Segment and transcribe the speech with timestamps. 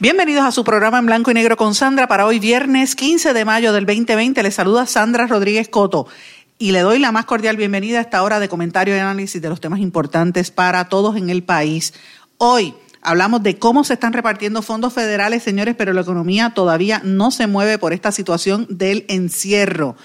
[0.00, 3.44] Bienvenidos a su programa en blanco y negro con Sandra para hoy viernes 15 de
[3.44, 4.44] mayo del 2020.
[4.44, 6.06] Les saluda Sandra Rodríguez Coto
[6.56, 9.48] y le doy la más cordial bienvenida a esta hora de comentario y análisis de
[9.48, 11.94] los temas importantes para todos en el país.
[12.36, 17.32] Hoy hablamos de cómo se están repartiendo fondos federales, señores, pero la economía todavía no
[17.32, 19.96] se mueve por esta situación del encierro.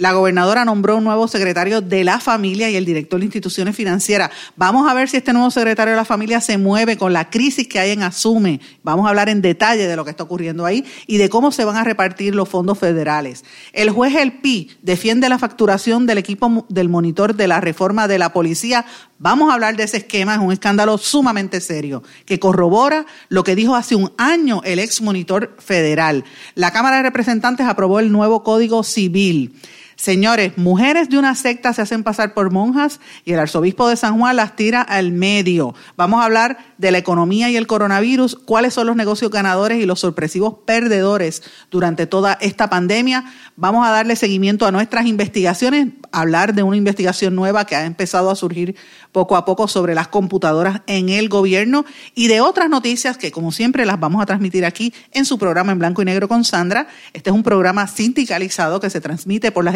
[0.00, 4.30] La gobernadora nombró un nuevo secretario de la familia y el director de instituciones financieras.
[4.56, 7.68] Vamos a ver si este nuevo secretario de la familia se mueve con la crisis
[7.68, 8.62] que hay en Asume.
[8.82, 11.66] Vamos a hablar en detalle de lo que está ocurriendo ahí y de cómo se
[11.66, 13.44] van a repartir los fondos federales.
[13.74, 18.18] El juez El Pi defiende la facturación del equipo del monitor de la reforma de
[18.18, 18.86] la policía.
[19.18, 23.54] Vamos a hablar de ese esquema, es un escándalo sumamente serio que corrobora lo que
[23.54, 26.24] dijo hace un año el ex monitor federal.
[26.54, 29.60] La Cámara de Representantes aprobó el nuevo Código Civil.
[30.00, 34.18] Señores, mujeres de una secta se hacen pasar por monjas y el arzobispo de San
[34.18, 35.74] Juan las tira al medio.
[35.94, 39.84] Vamos a hablar de la economía y el coronavirus, cuáles son los negocios ganadores y
[39.84, 43.30] los sorpresivos perdedores durante toda esta pandemia.
[43.56, 48.30] Vamos a darle seguimiento a nuestras investigaciones, hablar de una investigación nueva que ha empezado
[48.30, 48.76] a surgir
[49.12, 53.52] poco a poco sobre las computadoras en el gobierno y de otras noticias que como
[53.52, 56.88] siempre las vamos a transmitir aquí en su programa en blanco y negro con Sandra.
[57.12, 59.74] Este es un programa sindicalizado que se transmite por las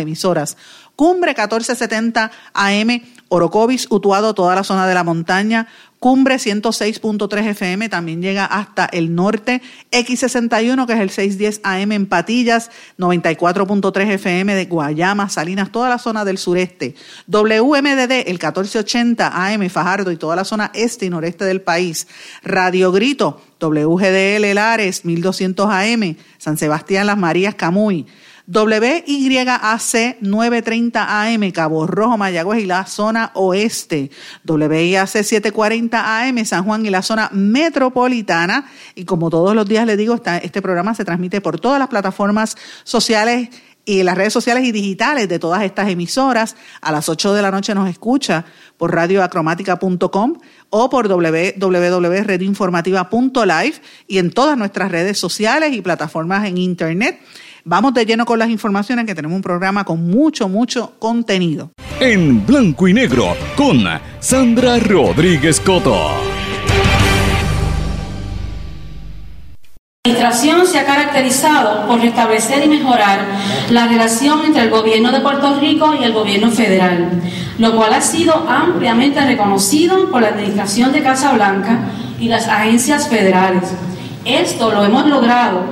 [0.97, 5.67] Cumbre 1470 AM, Orocovis, Utuado, toda la zona de la montaña,
[6.05, 9.63] Cumbre 106.3 FM también llega hasta el norte.
[9.91, 15.99] X61, que es el 610 AM en Patillas, 94.3 FM de Guayama, Salinas, toda la
[15.99, 16.95] zona del sureste.
[17.27, 22.07] WMDD, el 1480 AM Fajardo y toda la zona este y noreste del país.
[22.43, 28.05] Radio Grito, WGDL Lares, 1200 AM, San Sebastián, Las Marías, Camuy.
[28.47, 34.11] WYAC 930 AM, Cabo Rojo, Mayagüez y la zona oeste.
[34.47, 38.67] WIAC 740 AM, San Juan y la zona metropolitana.
[38.95, 42.55] Y como todos los días le digo, este programa se transmite por todas las plataformas
[42.85, 43.49] sociales
[43.87, 46.57] y las redes sociales y digitales de todas estas emisoras.
[46.81, 48.45] A las 8 de la noche nos escucha
[48.77, 50.35] por radioacromática.com
[50.71, 53.75] o por www.redinformativa.live
[54.07, 57.21] y en todas nuestras redes sociales y plataformas en Internet.
[57.67, 61.71] Vamos de lleno con las informaciones que tenemos un programa con mucho, mucho contenido.
[61.99, 63.87] En blanco y negro con
[64.21, 66.11] Sandra Rodríguez Coto.
[70.05, 73.21] La administración se ha caracterizado por restablecer y mejorar
[73.71, 77.23] la relación entre el gobierno de Puerto Rico y el gobierno federal,
[77.59, 81.79] lo cual ha sido ampliamente reconocido por la administración de Casa Blanca
[82.21, 83.73] y las agencias federales.
[84.27, 85.65] Esto lo hemos logrado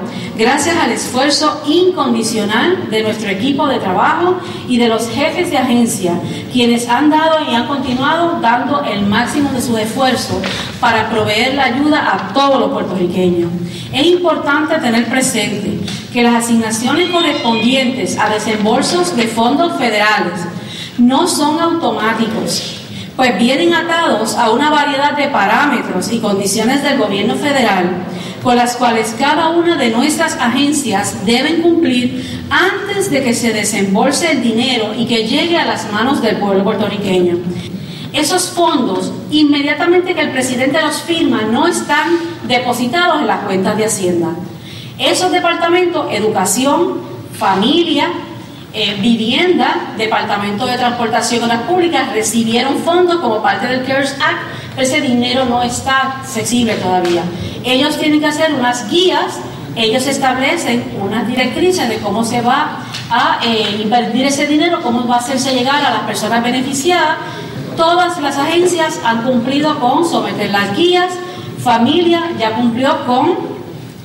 [0.42, 4.38] gracias al esfuerzo incondicional de nuestro equipo de trabajo
[4.68, 6.14] y de los jefes de agencia,
[6.52, 10.42] quienes han dado y han continuado dando el máximo de su esfuerzo
[10.80, 13.50] para proveer la ayuda a todos los puertorriqueños.
[13.92, 15.78] Es importante tener presente
[16.12, 20.40] que las asignaciones correspondientes a desembolsos de fondos federales
[20.98, 22.80] no son automáticos
[23.16, 28.06] pues vienen atados a una variedad de parámetros y condiciones del gobierno federal
[28.42, 34.32] con las cuales cada una de nuestras agencias deben cumplir antes de que se desembolse
[34.32, 37.38] el dinero y que llegue a las manos del pueblo puertorriqueño.
[38.12, 43.86] Esos fondos, inmediatamente que el presidente los firma, no están depositados en las cuentas de
[43.86, 44.34] Hacienda.
[44.98, 47.00] Esos departamentos, educación,
[47.32, 48.08] familia,
[48.74, 54.42] eh, vivienda, Departamento de Transportación y Obras Públicas, recibieron fondos como parte del CARES Act,
[54.74, 57.22] pero ese dinero no está accesible todavía.
[57.64, 59.38] Ellos tienen que hacer unas guías,
[59.76, 62.78] ellos establecen unas directrices de cómo se va
[63.10, 67.18] a eh, invertir ese dinero, cómo va a hacerse llegar a las personas beneficiadas.
[67.76, 71.12] Todas las agencias han cumplido con someter las guías,
[71.62, 73.38] familia ya cumplió con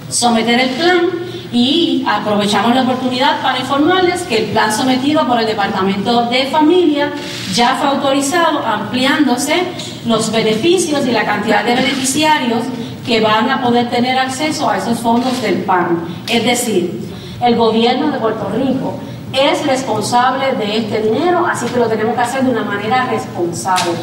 [0.09, 1.09] someter el plan
[1.51, 7.11] y aprovechamos la oportunidad para informarles que el plan sometido por el Departamento de Familia
[7.53, 9.63] ya fue autorizado, ampliándose
[10.05, 12.63] los beneficios y la cantidad de beneficiarios
[13.07, 16.05] que van a poder tener acceso a esos fondos del PAN.
[16.27, 17.09] Es decir,
[17.41, 18.95] el gobierno de Puerto Rico
[19.31, 23.93] es responsable de este dinero, así que lo tenemos que hacer de una manera responsable.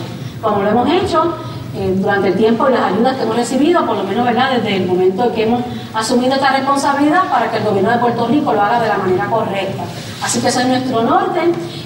[0.40, 1.34] como lo hemos hecho
[1.76, 4.52] eh, durante el tiempo y las ayudas que hemos recibido, por lo menos ¿verdad?
[4.56, 5.62] desde el momento en que hemos
[5.94, 9.26] asumido esta responsabilidad para que el gobierno de Puerto Rico lo haga de la manera
[9.26, 9.82] correcta.
[10.22, 11.40] Así que ese es nuestro norte.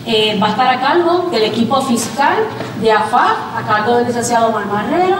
[0.06, 2.36] Eh, va a estar a cargo del equipo fiscal
[2.80, 5.18] de AFA, a cargo del licenciado Marrero,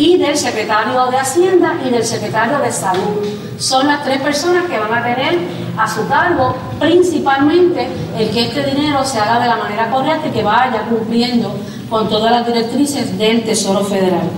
[0.00, 3.18] y del secretario de Hacienda y del secretario de Salud.
[3.58, 5.38] Son las tres personas que van a tener
[5.76, 7.86] a su cargo principalmente
[8.16, 11.54] el que este dinero se haga de la manera correcta y que vaya cumpliendo
[11.90, 14.30] con todas las directrices del Tesoro Federal.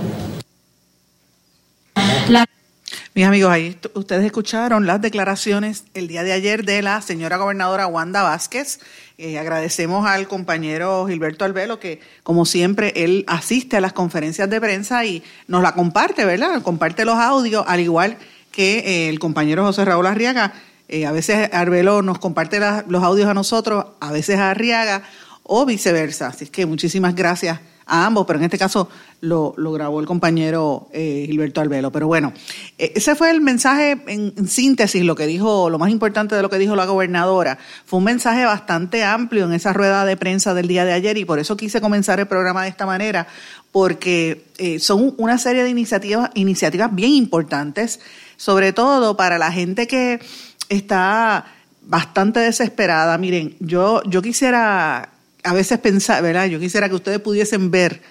[3.15, 7.85] Mis amigos, ahí ustedes escucharon las declaraciones el día de ayer de la señora gobernadora
[7.85, 8.79] Wanda Vázquez.
[9.19, 14.59] Eh, agradecemos al compañero Gilberto Albelo que, como siempre, él asiste a las conferencias de
[14.59, 16.63] prensa y nos la comparte, ¿verdad?
[16.63, 18.17] Comparte los audios, al igual
[18.51, 20.53] que eh, el compañero José Raúl Arriaga.
[20.87, 25.03] Eh, a veces Arbelo nos comparte los audios a nosotros, a veces a Arriaga
[25.43, 26.27] o viceversa.
[26.27, 28.89] Así que muchísimas gracias a ambos, pero en este caso
[29.23, 31.91] lo, grabó el compañero eh, Gilberto Albelo.
[31.91, 32.33] Pero bueno,
[32.77, 36.49] eh, ese fue el mensaje en, síntesis, lo que dijo, lo más importante de lo
[36.49, 37.57] que dijo la gobernadora.
[37.85, 41.25] Fue un mensaje bastante amplio en esa rueda de prensa del día de ayer y
[41.25, 43.27] por eso quise comenzar el programa de esta manera,
[43.71, 48.01] porque eh, son una serie de iniciativas, iniciativas bien importantes,
[48.35, 50.19] sobre todo para la gente que
[50.67, 51.45] está
[51.81, 53.17] bastante desesperada.
[53.17, 55.09] Miren, yo, yo quisiera
[55.45, 56.45] a veces pensar, ¿verdad?
[56.47, 58.01] Yo quisiera que ustedes pudiesen ver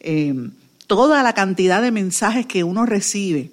[0.00, 0.34] eh,
[0.86, 3.50] toda la cantidad de mensajes que uno recibe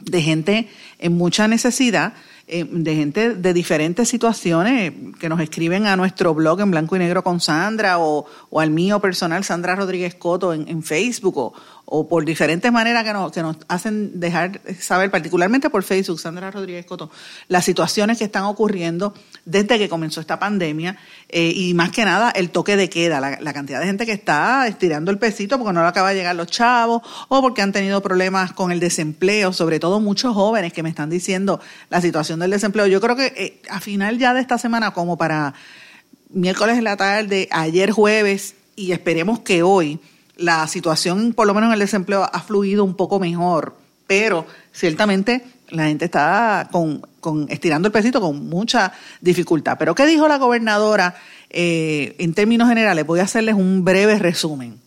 [0.00, 0.68] de gente
[0.98, 2.14] en mucha necesidad,
[2.54, 6.98] eh, de gente de diferentes situaciones que nos escriben a nuestro blog en blanco y
[6.98, 8.26] negro con Sandra o,
[8.58, 11.54] al mío personal, Sandra Rodríguez Coto, en, Facebook o,
[11.94, 16.50] o por diferentes maneras que nos, que nos hacen dejar saber, particularmente por Facebook, Sandra
[16.50, 17.10] Rodríguez Coto,
[17.48, 19.14] las situaciones que están ocurriendo
[19.44, 20.96] desde que comenzó esta pandemia
[21.28, 24.66] eh, y más que nada el toque de queda, la, cantidad de gente que está
[24.68, 28.00] estirando el pesito porque no le acaba de llegar los chavos o porque han tenido
[28.00, 31.60] problemas con el desempleo, sobre todo muchos jóvenes que me están diciendo
[31.90, 32.86] la situación del desempleo.
[32.86, 35.54] Yo creo que eh, a final ya de esta semana, como para
[36.30, 40.00] miércoles en la tarde, ayer jueves y esperemos que hoy,
[40.36, 45.44] la situación, por lo menos en el desempleo, ha fluido un poco mejor, pero ciertamente
[45.70, 47.02] la gente está con,
[47.48, 49.76] estirando el pesito con mucha dificultad.
[49.78, 51.14] Pero ¿qué dijo la gobernadora
[51.50, 53.06] eh, en términos generales?
[53.06, 54.80] Voy a hacerles un breve resumen.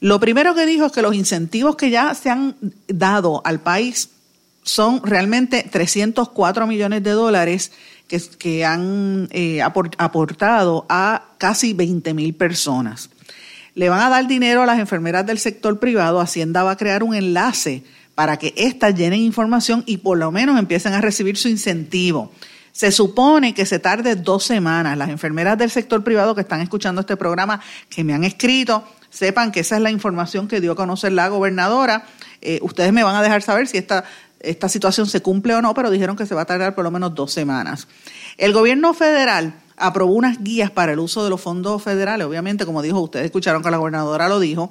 [0.00, 2.56] Lo primero que dijo es que los incentivos que ya se han
[2.88, 4.10] dado al país
[4.64, 7.70] son realmente 304 millones de dólares
[8.08, 13.10] que, que han eh, aportado a casi 20 mil personas
[13.74, 17.02] le van a dar dinero a las enfermeras del sector privado, Hacienda va a crear
[17.02, 17.82] un enlace
[18.14, 22.32] para que éstas llenen información y por lo menos empiecen a recibir su incentivo.
[22.70, 24.96] Se supone que se tarde dos semanas.
[24.98, 29.52] Las enfermeras del sector privado que están escuchando este programa, que me han escrito, sepan
[29.52, 32.06] que esa es la información que dio a conocer la gobernadora.
[32.40, 34.04] Eh, ustedes me van a dejar saber si esta,
[34.44, 36.90] esta situación se cumple o no, pero dijeron que se va a tardar por lo
[36.90, 37.88] menos dos semanas.
[38.38, 42.82] El gobierno federal aprobó unas guías para el uso de los fondos federales, obviamente, como
[42.82, 44.70] dijo, ustedes escucharon que la gobernadora lo dijo,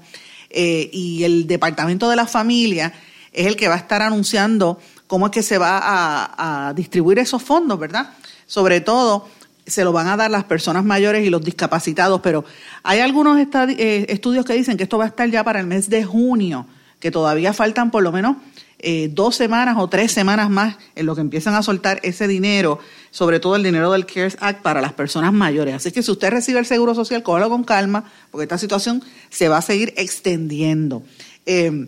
[0.49, 2.93] eh, y el Departamento de la Familia
[3.31, 7.41] es el que va a estar anunciando cómo es que se va a, distribuir esos
[7.41, 8.11] fondos, ¿verdad?
[8.45, 9.27] Sobre todo
[9.65, 12.43] se lo van a dar las personas mayores y los discapacitados, pero
[12.83, 15.89] hay algunos eh, estudios que dicen que esto va a estar ya para el mes
[15.89, 16.67] de junio,
[16.99, 18.37] que todavía faltan por lo menos
[18.85, 22.79] eh, dos semanas o tres semanas más en lo que empiezan a soltar ese dinero,
[23.11, 25.73] sobre todo el dinero del CARES Act para las personas mayores.
[25.73, 29.47] Así que si usted recibe el seguro social, cógalo con calma, porque esta situación se
[29.47, 31.01] va a seguir extendiendo.
[31.45, 31.87] Eh,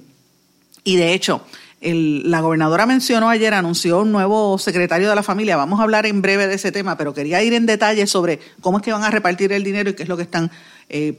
[0.86, 1.46] y de hecho,
[1.82, 5.58] la gobernadora mencionó ayer, anunció un nuevo secretario de la familia.
[5.58, 8.78] Vamos a hablar en breve de ese tema, pero quería ir en detalle sobre cómo
[8.78, 10.50] es que van a repartir el dinero y qué es lo que están
[10.88, 11.12] eh,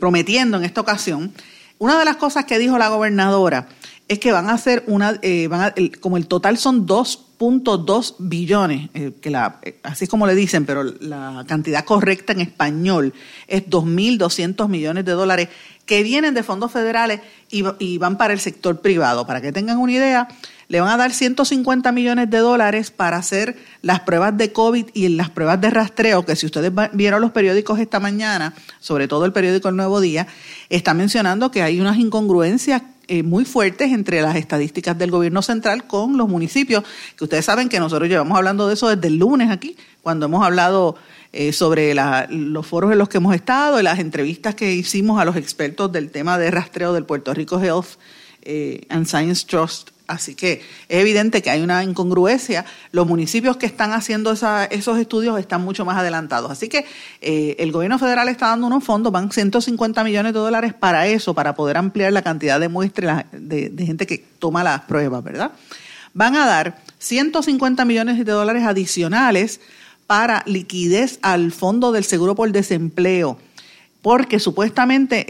[0.00, 1.32] prometiendo en esta ocasión.
[1.78, 3.68] Una de las cosas que dijo la gobernadora
[4.12, 9.12] es que van a hacer una, eh, van como el total son 2.2 billones, eh,
[9.20, 13.14] que la, eh, así es como le dicen, pero la cantidad correcta en español
[13.48, 15.48] es 2.200 millones de dólares
[15.86, 19.26] que vienen de fondos federales y, van para el sector privado.
[19.26, 20.28] Para que tengan una idea,
[20.68, 25.08] le van a dar 150 millones de dólares para hacer las pruebas de COVID y
[25.08, 29.32] las pruebas de rastreo, que si ustedes vieron los periódicos esta mañana, sobre todo el
[29.32, 30.28] periódico El Nuevo Día,
[30.68, 35.86] está mencionando que hay unas incongruencias eh, muy fuertes entre las estadísticas del gobierno central
[35.86, 36.82] con los municipios,
[37.14, 40.42] que ustedes saben que nosotros llevamos hablando de eso desde el lunes aquí, cuando hemos
[40.42, 40.96] hablado
[41.34, 41.94] eh, sobre
[42.30, 46.10] los foros en los que hemos estado las entrevistas que hicimos a los expertos del
[46.10, 47.98] tema de rastreo del Puerto Rico Health
[48.40, 52.64] eh, and Science Trust Así que es evidente que hay una incongruencia.
[52.90, 56.50] Los municipios que están haciendo esos estudios están mucho más adelantados.
[56.50, 56.84] Así que
[57.20, 61.34] eh, el gobierno federal está dando unos fondos, van 150 millones de dólares para eso,
[61.34, 65.52] para poder ampliar la cantidad de muestras de, de gente que toma las pruebas, ¿verdad?
[66.14, 69.60] Van a dar 150 millones de dólares adicionales
[70.06, 73.38] para liquidez al fondo del seguro por desempleo
[74.02, 75.24] porque supuestamente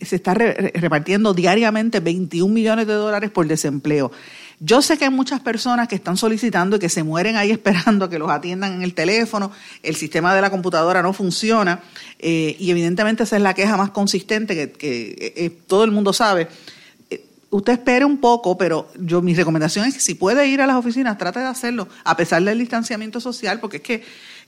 [0.00, 4.12] se está repartiendo diariamente 21 millones de dólares por desempleo.
[4.60, 8.08] Yo sé que hay muchas personas que están solicitando y que se mueren ahí esperando
[8.08, 9.50] que los atiendan en el teléfono,
[9.82, 11.80] el sistema de la computadora no funciona
[12.20, 16.12] eh, y evidentemente esa es la queja más consistente que, que eh, todo el mundo
[16.12, 16.48] sabe
[17.52, 20.76] usted espere un poco, pero yo mi recomendación es que si puede ir a las
[20.76, 24.02] oficinas, trate de hacerlo, a pesar del distanciamiento social, porque es que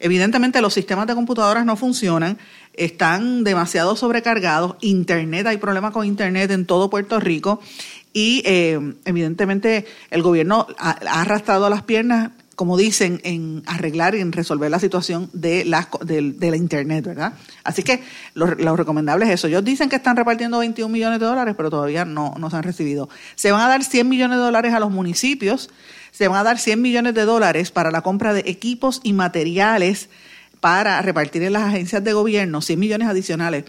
[0.05, 2.37] evidentemente los sistemas de computadoras no funcionan,
[2.75, 7.61] están demasiado sobrecargados, Internet, hay problemas con Internet en todo Puerto Rico
[8.13, 14.21] y eh, evidentemente el gobierno ha, ha arrastrado las piernas como dicen, en arreglar y
[14.21, 15.89] en resolver la situación de la,
[16.57, 17.35] Internet, ¿verdad?
[17.65, 18.03] Así que
[18.35, 19.49] lo, recomendable es eso.
[19.49, 22.63] Ellos dicen que están repartiendo 21 millones de dólares, pero todavía no, no se han
[22.63, 23.09] recibido.
[23.35, 25.71] Se van a dar 100 millones de dólares a los municipios,
[26.17, 30.09] se van a dar 100 millones de dólares para la compra de equipos y materiales
[30.61, 33.65] para repartir en las agencias de gobierno, 100 millones adicionales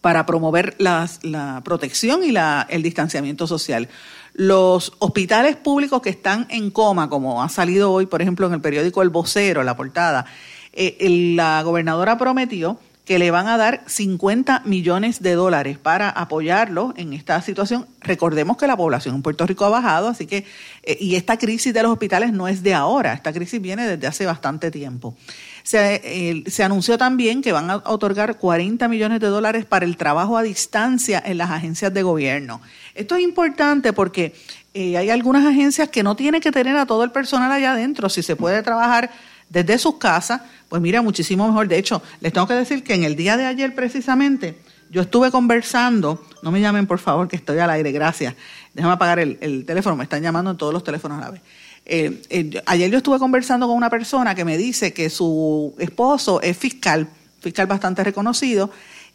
[0.00, 3.88] para promover la protección y la, el distanciamiento social.
[4.34, 8.60] Los hospitales públicos que están en coma, como ha salido hoy, por ejemplo, en el
[8.60, 10.26] periódico El Vocero, la portada,
[10.72, 10.96] eh,
[11.36, 17.12] la gobernadora prometió que le van a dar 50 millones de dólares para apoyarlo en
[17.12, 17.86] esta situación.
[18.00, 20.46] Recordemos que la población en Puerto Rico ha bajado, así que,
[20.84, 24.06] eh, y esta crisis de los hospitales no es de ahora, esta crisis viene desde
[24.06, 25.16] hace bastante tiempo.
[25.64, 30.36] Se, se, anunció también que van a otorgar 40 millones de dólares para el trabajo
[30.36, 32.60] a distancia en las agencias de gobierno.
[32.94, 34.34] Esto es importante porque
[34.74, 38.08] eh, hay algunas agencias que no tienen que tener a todo el personal allá adentro.
[38.08, 39.10] Si se puede trabajar
[39.52, 41.68] desde sus casas, pues mira, muchísimo mejor.
[41.68, 44.56] De hecho, les tengo que decir que en el día de ayer precisamente
[44.90, 48.34] yo estuve conversando, no me llamen por favor que estoy al aire, gracias.
[48.74, 51.42] Déjame apagar el teléfono, me están llamando en todos los teléfonos a la vez.
[51.84, 56.40] Eh, eh, ayer yo estuve conversando con una persona que me dice que su esposo
[56.40, 57.08] es fiscal,
[57.40, 58.70] fiscal bastante reconocido,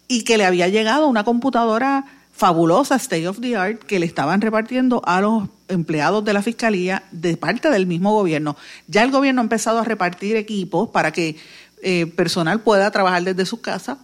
[0.07, 2.05] y que le había llegado una computadora
[2.37, 7.03] fabulosa, state of the art, que le estaban repartiendo a los empleados de la fiscalía
[7.11, 8.55] de parte del mismo gobierno.
[8.87, 11.35] Ya el gobierno ha empezado a repartir equipos para que
[11.81, 13.97] eh, personal pueda trabajar desde su casa.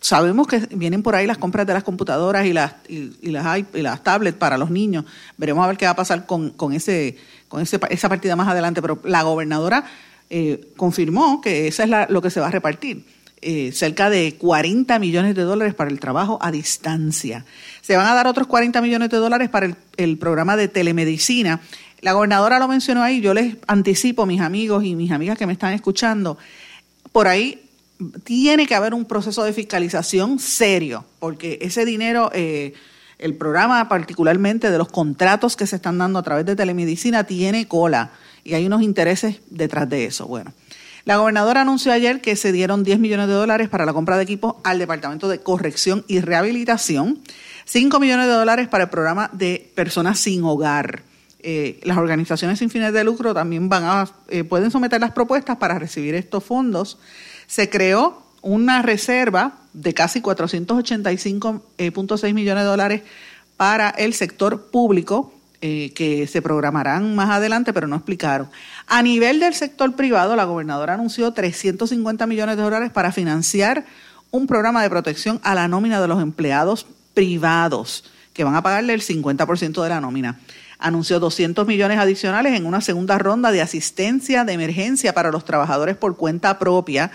[0.00, 3.82] Sabemos que vienen por ahí las compras de las computadoras y las, y, las, y
[3.82, 5.04] las tablets para los niños.
[5.36, 7.16] Veremos a ver qué va a pasar con, con ese
[7.48, 9.84] con esa partida más adelante, pero la gobernadora
[10.28, 13.06] eh, confirmó que esa es lo que se va a repartir.
[13.42, 17.44] Eh, cerca de 40 millones de dólares para el trabajo a distancia.
[17.82, 21.60] Se van a dar otros 40 millones de dólares para el, programa de telemedicina.
[22.00, 25.52] La gobernadora lo mencionó ahí, yo les anticipo, mis amigos y mis amigas que me
[25.52, 26.38] están escuchando,
[27.12, 27.62] por ahí
[28.24, 32.30] tiene que haber un proceso de fiscalización serio, porque ese dinero...
[32.34, 32.74] Eh,
[33.18, 37.66] el programa particularmente de los contratos que se están dando a través de telemedicina tiene
[37.66, 38.10] cola
[38.44, 40.26] y hay unos intereses detrás de eso.
[40.26, 40.52] Bueno,
[41.06, 44.24] la gobernadora anunció ayer que se dieron 10 millones de dólares para la compra de
[44.24, 47.20] equipos al Departamento de Corrección y Rehabilitación,
[47.64, 51.04] 5 millones de dólares para el programa de personas sin hogar.
[51.38, 55.58] Eh, las organizaciones sin fines de lucro también van a, eh, pueden someter las propuestas
[55.58, 56.98] para recibir estos fondos.
[57.46, 63.02] Se creó una reserva de casi 485.6 eh, millones de dólares
[63.56, 68.48] para el sector público, eh, que se programarán más adelante, pero no explicaron.
[68.86, 73.84] A nivel del sector privado, la gobernadora anunció 350 millones de dólares para financiar
[74.30, 78.92] un programa de protección a la nómina de los empleados privados, que van a pagarle
[78.92, 80.38] el 50% de la nómina.
[80.78, 85.96] Anunció 200 millones adicionales en una segunda ronda de asistencia de emergencia para los trabajadores
[85.96, 87.10] por cuenta propia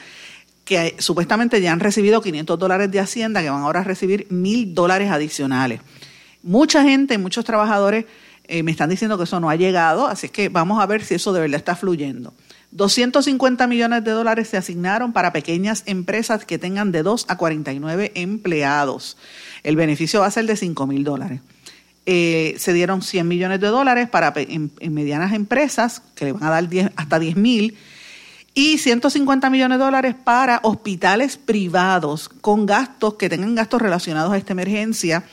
[0.65, 4.73] que supuestamente ya han recibido 500 dólares de Hacienda, que van ahora a recibir mil
[4.73, 5.81] dólares adicionales.
[6.43, 8.05] Mucha gente, muchos trabajadores
[8.51, 11.15] eh, me están diciendo que eso no ha llegado, así que vamos a ver si
[11.15, 12.33] eso de verdad está fluyendo.
[12.71, 18.11] 250 millones de dólares se asignaron para pequeñas empresas que tengan de 2 a 49
[18.15, 19.15] empleados.
[19.63, 21.39] El beneficio va a ser de 5 mil dólares.
[22.05, 26.49] Eh, se dieron 100 millones de dólares para en, medianas empresas que le van a
[26.49, 27.77] dar 10, hasta 10 mil
[28.53, 34.37] y 150 millones de dólares para hospitales privados con gastos que tengan gastos relacionados a
[34.37, 35.23] esta emergencia.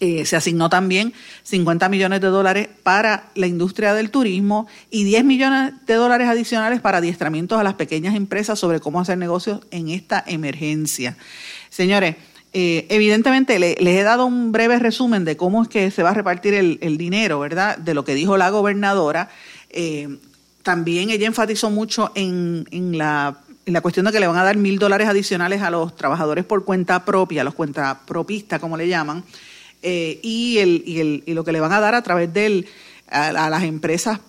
[0.00, 1.12] Eh, se asignó también
[1.42, 6.80] 50 millones de dólares para la industria del turismo y 10 millones de dólares adicionales
[6.80, 11.16] para adiestramientos a las pequeñas empresas sobre cómo hacer negocios en esta emergencia.
[11.68, 12.14] Señores,
[12.52, 16.14] Eh, evidentemente, les he dado un breve resumen de cómo es que se va a
[16.14, 17.76] repartir el, dinero, ¿verdad?
[17.76, 19.28] De lo que dijo la gobernadora.
[19.70, 20.18] Eh,
[20.62, 22.64] también ella enfatizó mucho en,
[22.96, 25.94] la, en, la, cuestión de que le van a dar mil dólares adicionales a los
[25.94, 29.24] trabajadores por cuenta propia, a los cuentapropistas, como le llaman,
[29.82, 32.66] eh, y, el, y, el, y lo que le van a dar a través de
[33.10, 34.20] a, a las empresas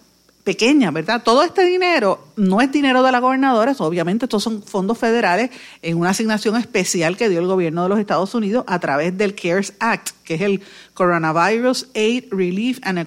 [0.50, 1.22] pequeña, ¿verdad?
[1.24, 5.52] Todo este dinero no es dinero de la gobernadora, obviamente estos son fondos federales
[5.84, 9.36] en una asignación especial que dio el gobierno de los Estados Unidos a través del
[9.36, 10.62] CARES Act, que es el
[10.96, 13.06] Coronavirus Aid Relief and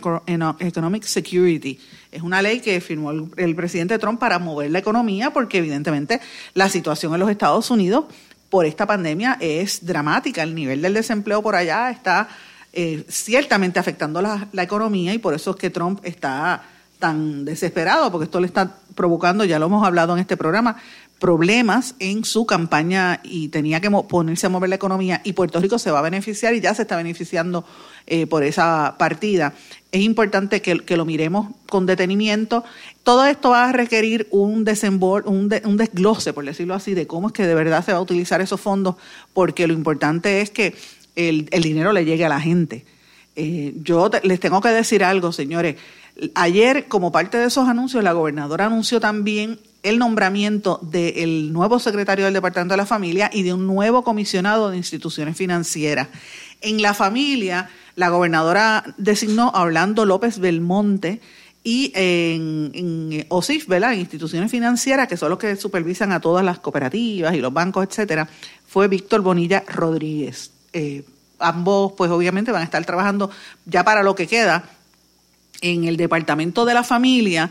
[0.61, 1.81] Economic Security.
[2.13, 6.21] Es una ley que firmó el, presidente Trump para mover la economía porque evidentemente
[6.55, 8.05] la situación en los Estados Unidos
[8.53, 10.43] por esta pandemia es dramática.
[10.43, 12.29] El nivel del desempleo por allá está
[12.75, 16.63] eh, ciertamente afectando la, la economía y por eso es que Trump está
[16.99, 20.77] tan desesperado, porque esto le está provocando, ya lo hemos hablado en este programa,
[21.19, 25.79] problemas en su campaña y tenía que ponerse a mover la economía y Puerto Rico
[25.79, 27.65] se va a beneficiar y ya se está beneficiando
[28.07, 29.55] eh, por esa partida.
[29.93, 32.65] Es importante que, lo miremos con detenimiento.
[33.03, 37.29] Todo esto va a requerir un, desembol, un, un desglose, por decirlo así, de cómo
[37.29, 38.97] es que de verdad se va a utilizar esos fondos,
[39.35, 40.75] porque lo importante es que
[41.15, 42.87] el, dinero le llegue a la gente.
[43.37, 45.77] Eh, yo les tengo que decir algo, señores
[46.35, 52.27] Ayer, como parte de esos anuncios, la gobernadora anunció también el nombramiento del nuevo secretario
[52.27, 56.09] del Departamento de la Familia y de un nuevo comisionado de instituciones financieras.
[56.63, 61.21] En la familia, la gobernadora designó a Orlando López Belmonte
[61.65, 63.93] y en, OSIF, ¿verdad?
[63.93, 67.87] En instituciones financieras, que son los que supervisan a todas las cooperativas y los bancos,
[67.87, 68.29] etcétera,
[68.67, 70.51] fue Víctor Bonilla Rodríguez.
[70.73, 71.05] Eh,
[71.39, 73.31] ambos, pues obviamente, van a estar trabajando
[73.67, 74.65] ya para lo que queda
[75.61, 77.51] en el Departamento de la Familia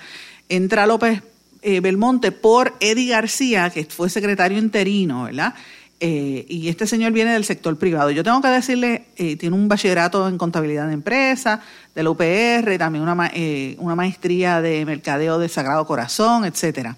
[0.49, 1.23] entra López
[1.61, 5.55] eh, Belmonte por Eddie García, que fue secretario interino, ¿verdad?
[6.03, 8.09] Eh, y este señor viene del sector privado.
[8.09, 11.61] Yo tengo que decirle, eh, tiene un bachillerato en contabilidad de empresa,
[11.93, 13.31] de la UPR, también una,
[13.77, 16.95] una maestría de mercadeo de Sagrado Corazón, etcétera.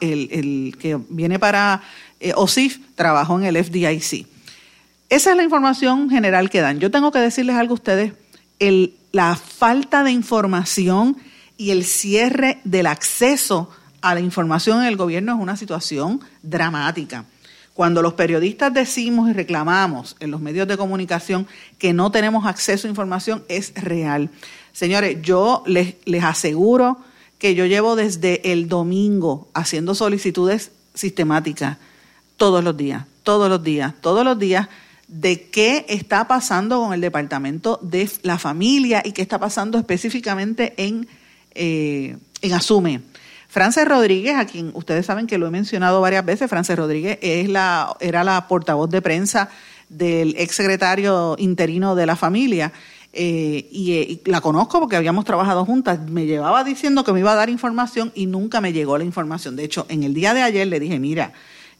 [0.00, 1.80] el, el, que viene para
[2.34, 4.26] OSIF trabajó en el FDIC.
[5.08, 6.78] Esa es la información general que dan.
[6.78, 8.12] Yo tengo que decirles algo a ustedes.
[9.12, 11.16] La falta de información
[11.56, 13.70] y el cierre del acceso
[14.02, 17.24] a la información en el gobierno es una situación dramática.
[17.76, 21.46] Cuando los periodistas decimos y reclamamos en los medios de comunicación
[21.78, 24.30] que no tenemos acceso a información, es real.
[24.72, 26.96] Señores, yo les, les aseguro
[27.38, 31.76] que yo llevo desde el domingo haciendo solicitudes sistemáticas
[32.38, 34.68] todos los días, todos los días, todos los días
[35.06, 40.72] de qué está pasando con el Departamento de la Familia y qué está pasando específicamente
[40.78, 41.06] en,
[41.54, 43.02] eh, en Asume.
[43.48, 47.48] Frances Rodríguez, a quien ustedes saben que lo he mencionado varias veces, Frances Rodríguez es
[47.48, 49.48] la, era la portavoz de prensa
[49.88, 52.72] del exsecretario interino de la familia.
[53.12, 56.00] Eh, y, y, la conozco porque habíamos trabajado juntas.
[56.10, 59.56] Me llevaba diciendo que me iba a dar información y nunca me llegó la información.
[59.56, 61.32] De hecho, en el día de ayer le dije, mira,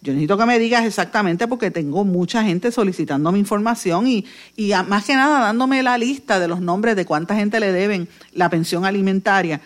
[0.02, 4.24] yo necesito que me digas exactamente porque tengo mucha gente solicitando mi información y,
[4.56, 8.08] y más que nada dándome la lista de los nombres de cuánta gente le deben
[8.32, 9.60] la pensión alimentaria.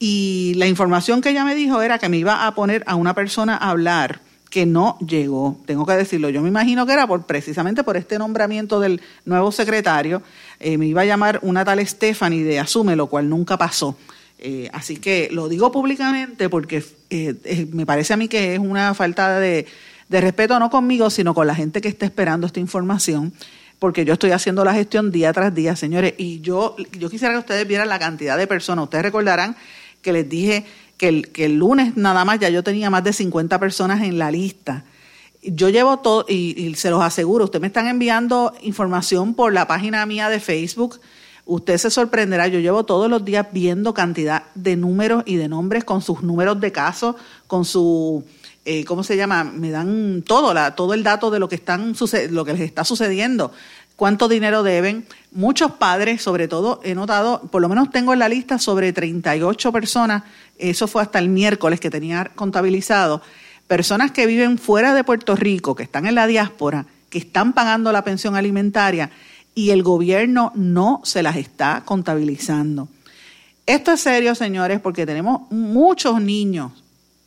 [0.00, 3.14] Y la información que ella me dijo era que me iba a poner a una
[3.14, 7.24] persona a hablar que no llegó, tengo que decirlo, yo me imagino que era por
[7.24, 10.22] precisamente por este nombramiento del nuevo secretario,
[10.58, 13.96] eh, me iba a llamar una tal Stephanie de Asume, lo cual nunca pasó.
[14.42, 18.58] Eh, así que lo digo públicamente porque eh, eh, me parece a mí que es
[18.58, 19.66] una falta de,
[20.08, 23.34] respeto no conmigo, sino con la gente que está esperando esta información,
[23.78, 27.40] porque yo estoy haciendo la gestión día tras día, señores, y yo, yo quisiera que
[27.40, 28.84] ustedes vieran la cantidad de personas.
[28.84, 29.56] Ustedes recordarán
[30.02, 33.12] que les dije que el, que el lunes nada más ya yo tenía más de
[33.12, 34.84] 50 personas en la lista.
[35.42, 40.04] Yo llevo todo, y, se los aseguro, ustedes me están enviando información por la página
[40.06, 41.00] mía de Facebook,
[41.46, 45.82] Usted se sorprenderá, yo llevo todos los días viendo cantidad de números y de nombres
[45.82, 47.16] con sus números de casos,
[47.48, 48.22] con su,
[48.64, 49.42] eh, ¿cómo se llama?
[49.42, 51.94] Me dan todo, la, todo el dato de lo que, están,
[52.30, 53.50] lo que les está sucediendo,
[54.00, 55.04] cuánto dinero deben.
[55.30, 59.72] Muchos padres, sobre todo, he notado, por lo menos tengo en la lista sobre 38
[59.72, 60.22] personas,
[60.56, 63.20] eso fue hasta el miércoles que tenía contabilizado,
[63.68, 67.92] personas que viven fuera de Puerto Rico, que están en la diáspora, que están pagando
[67.92, 69.10] la pensión alimentaria
[69.54, 72.88] y el gobierno no se las está contabilizando.
[73.66, 76.72] Esto es serio, señores, porque tenemos muchos niños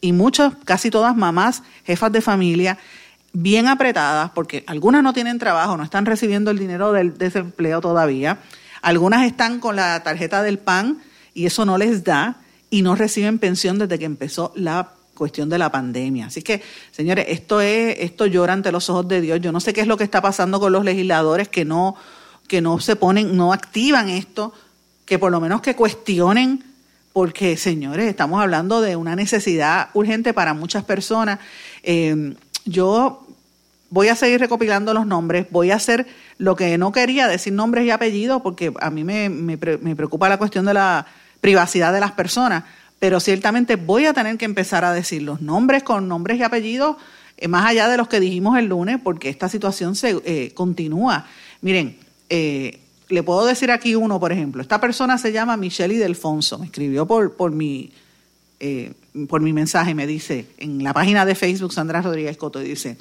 [0.01, 2.79] y muchas, casi todas mamás, jefas de familia,
[3.33, 8.37] bien apretadas, porque algunas no tienen trabajo, no están recibiendo el dinero del desempleo todavía,
[8.81, 11.01] algunas están con la tarjeta del PAN
[11.33, 12.37] y eso no les da
[12.69, 16.27] y no reciben pensión desde que empezó la cuestión de la pandemia.
[16.27, 19.39] Así que, señores, esto es, esto llora ante los ojos de Dios.
[19.41, 21.95] Yo no sé qué es lo que está pasando con los legisladores que no,
[22.47, 24.53] que no se ponen, no activan esto,
[25.05, 26.63] que por lo menos que cuestionen,
[27.13, 31.39] porque, señores, estamos hablando de una necesidad urgente para muchas personas.
[31.83, 33.22] Eh, yo
[33.93, 37.85] voy a seguir recopilando los nombres, voy a hacer lo que no quería, decir nombres
[37.85, 41.05] y apellidos, porque a mí me, me, me preocupa la cuestión de la
[41.41, 42.63] privacidad de las personas
[43.03, 46.95] pero ciertamente voy a tener que empezar a decir los nombres con nombres y apellidos,
[47.35, 51.27] eh, más allá de los que dijimos el lunes, porque esta situación se eh, continúa.
[51.59, 51.97] Miren,
[52.29, 52.79] eh,
[53.09, 57.05] le puedo decir aquí uno, por ejemplo, esta persona se llama Michelle Delfonso, me escribió
[57.05, 57.91] por, por, mi,
[59.27, 62.95] por mi mensaje, me dice, en la página de Facebook, Sandra Rodríguez Coto, dice,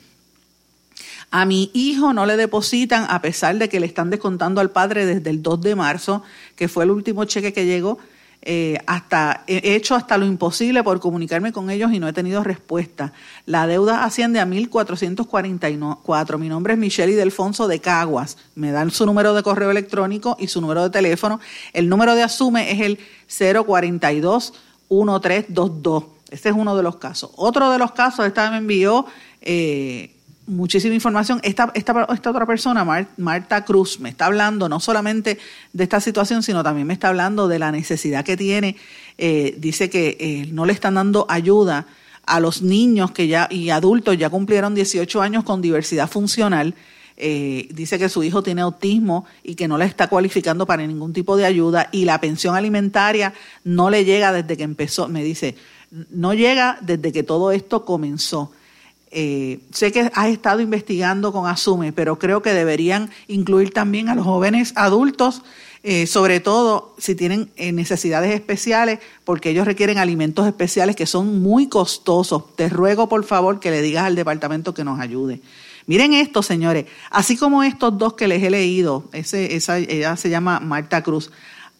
[1.32, 5.06] a mi hijo no le depositan a pesar de que le están descontando al padre
[5.06, 6.22] desde el 2 de marzo,
[6.56, 7.98] que fue el último cheque que llegó,
[8.42, 12.44] eh, hasta, he hecho hasta lo imposible por comunicarme con ellos y no he tenido
[12.44, 13.14] respuesta.
[13.46, 16.38] La deuda asciende a 1.444.
[16.38, 18.36] Mi nombre es Michelle Delfonso de Caguas.
[18.54, 21.40] Me dan su número de correo electrónico y su número de teléfono.
[21.72, 22.98] El número de Asume es el
[23.30, 26.04] 042-1322.
[26.30, 27.30] Este es uno de los casos.
[27.36, 29.06] Otro de los casos, esta me envió
[29.40, 30.14] eh,
[30.46, 31.40] muchísima información.
[31.42, 32.85] Esta, esta, otra persona,
[33.16, 35.38] Marta Cruz, me está hablando no solamente
[35.72, 38.76] de esta situación, sino también me está hablando de la necesidad que tiene.
[39.18, 41.87] Eh, dice que eh, no le están dando ayuda
[42.24, 46.74] a los niños que ya y adultos ya cumplieron 18 años con diversidad funcional.
[47.16, 51.12] Eh, dice que su hijo tiene autismo y que no le está cualificando para ningún
[51.12, 55.57] tipo de ayuda y la pensión alimentaria no le llega desde que empezó, me dice,
[56.11, 58.50] no llega desde que todo esto comenzó.
[59.14, 64.14] Eh, sé que has estado investigando con Asume, pero creo que deberían incluir también a
[64.14, 65.42] los jóvenes adultos,
[65.83, 71.42] eh, sobre todo si tienen eh, necesidades especiales, porque ellos requieren alimentos especiales que son
[71.42, 72.57] muy costosos.
[72.57, 75.42] Te ruego, por favor, que le digas al departamento que nos ayude.
[75.87, 80.59] Miren esto, señores, así como estos dos que les he leído, esa, ella se llama
[80.59, 81.31] Marta Cruz,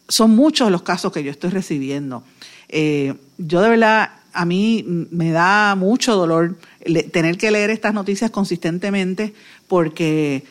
[0.07, 2.25] son muchos los casos que yo estoy recibiendo.
[2.69, 6.57] yo de verdad a mí me da mucho dolor
[7.13, 9.35] tener que leer estas noticias consistentemente
[9.69, 10.45] porque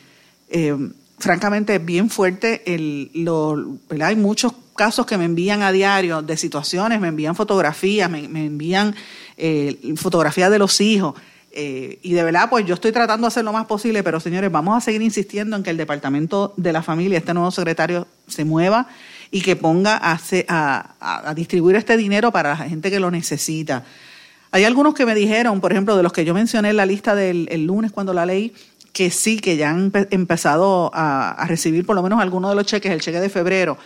[0.48, 0.76] eh,
[1.18, 2.62] francamente es bien fuerte.
[2.66, 8.10] El, lo, Hay muchos casos que me envían a diario de situaciones, me envían fotografías,
[8.10, 8.94] me, envían
[9.36, 11.14] eh, fotografías de los hijos.
[11.54, 14.50] Eh, y de verdad, pues yo estoy tratando de hacer lo más posible, pero señores,
[14.50, 18.44] vamos a seguir insistiendo en que el Departamento de la Familia, este nuevo secretario, se
[18.44, 18.88] mueva
[19.30, 23.84] y que ponga a, distribuir este dinero para la gente que lo necesita.
[24.54, 27.14] Hay algunos que me dijeron, por ejemplo, de los que yo mencioné en la lista
[27.14, 28.52] del lunes cuando la leí,
[28.92, 32.92] que sí, que ya han empezado a, recibir por lo menos algunos de los cheques,
[32.92, 33.78] el cheque de febrero,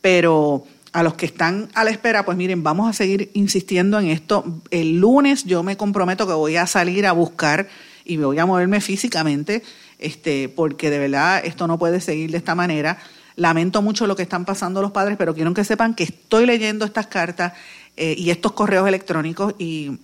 [0.00, 4.08] pero a los que están a la espera, pues miren, vamos a seguir insistiendo en
[4.08, 4.44] esto.
[4.72, 7.68] El lunes yo me comprometo que voy a salir a buscar
[8.04, 9.62] y voy a moverme físicamente,
[10.00, 12.98] este, porque de verdad esto no puede seguir de esta manera.
[13.36, 16.84] Lamento mucho lo que están pasando los padres, pero quiero que sepan que estoy leyendo
[16.84, 17.52] estas cartas
[17.98, 19.98] eh, y estos correos electrónicos y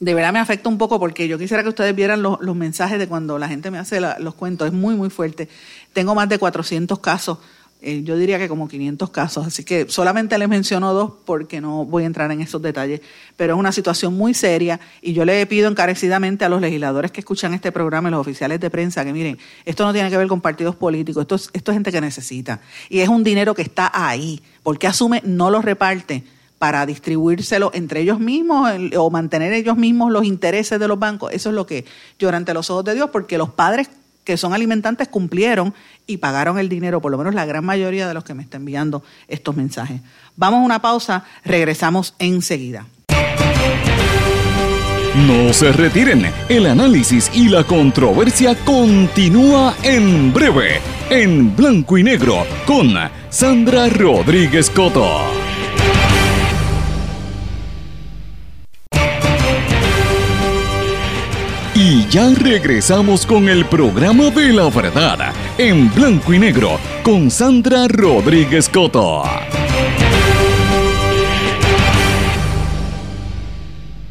[0.00, 3.08] de verdad me afecta un poco porque yo quisiera que ustedes vieran los, mensajes de
[3.08, 4.68] cuando la gente me hace los cuentos.
[4.68, 5.48] Es muy, muy fuerte.
[5.92, 7.38] Tengo más de 400 casos
[7.82, 11.86] eh, yo diría que como 500 casos, así que solamente les menciono dos porque no
[11.86, 13.00] voy a entrar en esos detalles,
[13.38, 17.20] pero es una situación muy seria y yo le pido encarecidamente a los legisladores que
[17.20, 20.28] escuchan este programa y los oficiales de prensa que miren, esto no tiene que ver
[20.28, 22.60] con partidos políticos, esto es, esto es gente que necesita
[22.90, 26.22] y es un dinero que está ahí, porque asume no lo reparte
[26.60, 31.32] para distribuírselo entre ellos mismos o mantener ellos mismos los intereses de los bancos.
[31.32, 31.86] Eso es lo que
[32.18, 33.88] llora ante los ojos de Dios, porque los padres
[34.24, 35.72] que son alimentantes cumplieron
[36.06, 38.60] y pagaron el dinero, por lo menos la gran mayoría de los que me están
[38.60, 40.02] enviando estos mensajes.
[40.36, 42.84] Vamos a una pausa, regresamos enseguida.
[45.26, 52.44] No se retiren, el análisis y la controversia continúa en breve, en blanco y negro,
[52.66, 52.92] con
[53.30, 55.49] Sandra Rodríguez Coto.
[62.10, 68.68] Ya regresamos con el programa de la verdad, en blanco y negro, con Sandra Rodríguez
[68.68, 69.22] Coto.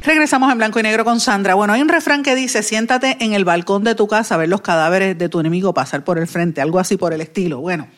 [0.02, 1.56] Regresamos en blanco y negro con Sandra.
[1.56, 4.48] Bueno, hay un refrán que dice, siéntate en el balcón de tu casa a ver
[4.48, 7.60] los cadáveres de tu enemigo pasar por el frente, algo así por el estilo.
[7.60, 7.90] Bueno,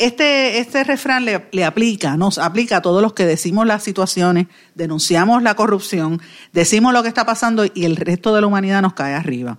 [0.00, 5.42] este, este refrán le, aplica, nos aplica a todos los que decimos las situaciones, denunciamos
[5.42, 6.22] la corrupción,
[6.54, 9.58] decimos lo que está pasando y el resto de la humanidad nos cae arriba.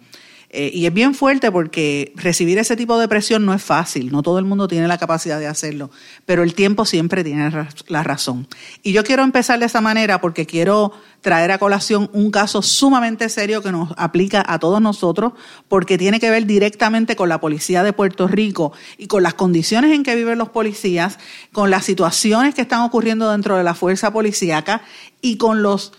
[0.53, 4.21] Eh, y es bien fuerte porque recibir ese tipo de presión no es fácil, no
[4.21, 5.91] todo el mundo tiene la capacidad de hacerlo,
[6.25, 7.49] pero el tiempo siempre tiene
[7.87, 8.49] la razón.
[8.83, 13.29] Y yo quiero empezar de esa manera porque quiero traer a colación un caso sumamente
[13.29, 15.31] serio que nos aplica a todos nosotros
[15.69, 19.93] porque tiene que ver directamente con la policía de Puerto Rico y con las condiciones
[19.93, 21.17] en que viven los policías,
[21.53, 24.81] con las situaciones que están ocurriendo dentro de la fuerza policíaca
[25.21, 25.93] y con los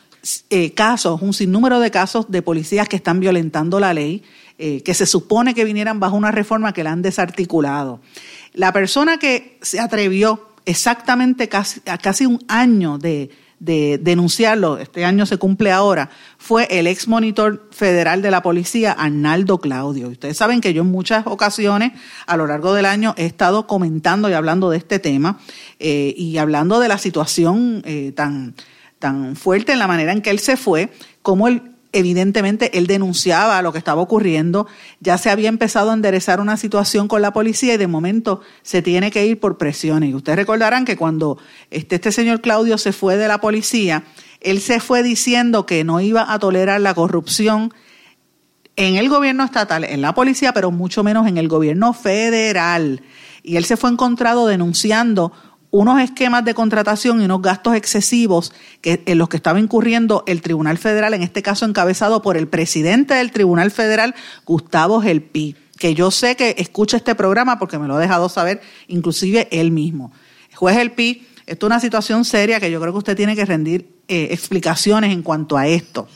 [0.50, 4.22] eh, casos, un sinnúmero de casos de policías que están violentando la ley
[4.58, 8.00] eh, que se supone que vinieran bajo una reforma que la han desarticulado.
[8.52, 15.24] La persona que se atrevió exactamente casi, a casi un año de, denunciarlo, este año
[15.24, 20.08] se cumple ahora, fue el ex monitor federal de la policía, Arnaldo Claudio.
[20.08, 21.92] Ustedes saben que yo en muchas ocasiones
[22.26, 25.38] a lo largo del año he estado comentando y hablando de este tema
[25.78, 28.56] eh, y hablando de la situación eh, tan,
[28.98, 33.60] tan fuerte en la manera en que él se fue, como él evidentemente él denunciaba
[33.62, 34.66] lo que estaba ocurriendo,
[35.00, 38.82] ya se había empezado a enderezar una situación con la policía y de momento se
[38.82, 40.10] tiene que ir por presiones.
[40.10, 41.38] Y ustedes recordarán que cuando
[41.70, 44.04] este, este señor Claudio se fue de la policía,
[44.40, 47.72] él se fue diciendo que no iba a tolerar la corrupción
[48.76, 53.02] en el gobierno estatal, en la policía, pero mucho menos en el gobierno federal.
[53.42, 55.32] Y él se fue encontrado denunciando
[55.72, 60.42] unos esquemas de contratación y unos gastos excesivos que, en los que estaba incurriendo el
[60.42, 65.94] Tribunal Federal, en este caso encabezado por el presidente del Tribunal Federal, Gustavo Gelpi, que
[65.94, 70.12] yo sé que escucha este programa porque me lo ha dejado saber, inclusive él mismo.
[70.54, 73.88] Juez Gelpi, esto es una situación seria que yo creo que usted tiene que rendir
[74.08, 76.06] eh, explicaciones en cuanto a esto.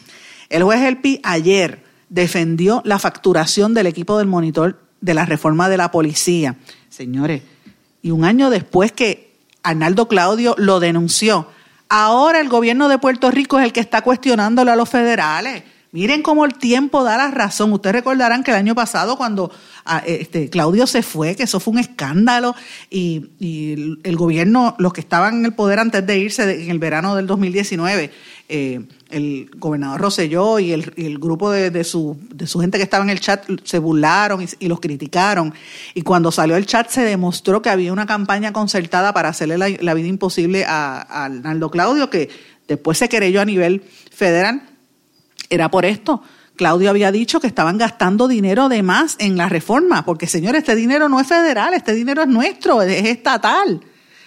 [0.50, 5.78] El juez Gelpi ayer defendió la facturación del equipo del monitor de la reforma de
[5.78, 6.56] la policía.
[6.90, 7.42] Señores,
[8.02, 9.25] y un año después que
[9.66, 11.48] Arnaldo Claudio lo denunció.
[11.88, 15.64] Ahora el gobierno de Puerto Rico es el que está cuestionándolo a los federales.
[15.90, 17.72] Miren cómo el tiempo da la razón.
[17.72, 19.50] Ustedes recordarán que el año pasado cuando
[19.84, 22.54] ah, este, Claudio se fue, que eso fue un escándalo
[22.90, 27.16] y, el gobierno, los que estaban en el poder antes de irse en el verano
[27.16, 28.12] del 2019,
[28.48, 33.10] eh, el gobernador Roselló y el, grupo de, su, de su gente que estaba en
[33.10, 35.54] el chat se burlaron y, los criticaron.
[35.94, 39.94] Y cuando salió el chat se demostró que había una campaña concertada para hacerle la,
[39.94, 42.28] vida imposible a, a, Arnaldo Claudio, que
[42.66, 44.62] después se querelló a nivel federal.
[45.48, 46.22] Era por esto.
[46.56, 50.74] Claudio había dicho que estaban gastando dinero de más en la reforma, porque señor, este
[50.74, 53.82] dinero no es federal, este dinero es nuestro, es estatal.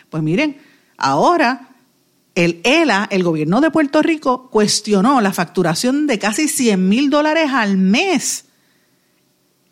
[0.10, 0.58] Pues miren,
[0.98, 1.69] ahora
[2.40, 7.50] el ELA, el gobierno de Puerto Rico, cuestionó la facturación de casi 100 mil dólares
[7.54, 8.46] al mes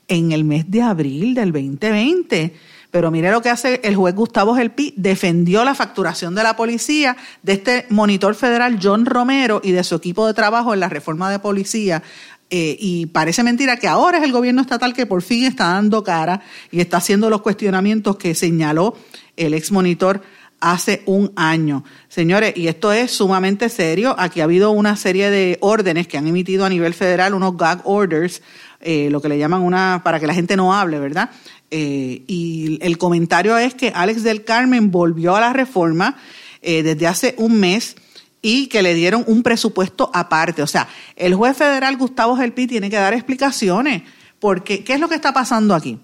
[0.10, 2.54] en el mes de abril del 2020.
[2.92, 7.16] Pero mire lo que hace el juez Gustavo Gelpi, defendió la facturación de la policía,
[7.42, 11.32] de este monitor federal John Romero y de su equipo de trabajo en la reforma
[11.32, 12.04] de policía.
[12.50, 16.04] Eh, y parece mentira que ahora es el gobierno estatal que por fin está dando
[16.04, 18.98] cara y está haciendo los cuestionamientos que señaló
[19.38, 20.22] el ex monitor
[20.60, 21.84] hace un año.
[22.10, 24.16] Señores, y esto es sumamente serio.
[24.18, 27.82] Aquí ha habido una serie de órdenes que han emitido a nivel federal, unos gag
[27.84, 28.42] orders,
[28.80, 31.30] eh, lo que le llaman una, para que la gente no hable, ¿verdad?
[31.70, 36.16] Eh, y el comentario es que Alex del Carmen volvió a la reforma
[36.62, 37.96] eh, desde hace un mes
[38.42, 40.62] y que le dieron un presupuesto aparte.
[40.62, 44.04] O sea, el juez federal Gustavo Gelpi tiene que dar explicaciones,
[44.40, 46.00] porque ¿qué es lo que está pasando aquí?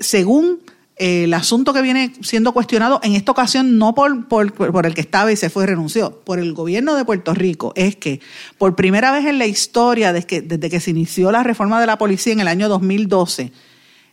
[0.00, 0.60] según
[1.00, 5.32] el asunto que viene siendo cuestionado en esta ocasión no por, por, el que estaba
[5.32, 8.20] y se fue y renunció, por el gobierno de Puerto Rico, es que
[8.58, 11.86] por primera vez en la historia, desde que, desde que se inició la reforma de
[11.86, 13.50] la policía en el año 2012,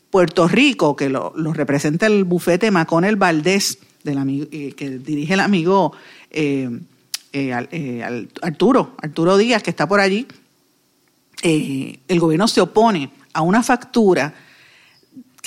[0.09, 5.41] Puerto Rico, que lo, representa el bufete Maconel Valdés, del amigo, eh, que dirige el
[5.41, 5.91] amigo
[6.31, 6.69] eh,
[7.33, 10.25] eh, Arturo, Arturo Díaz, que está por allí,
[11.43, 14.33] el gobierno se opone a una factura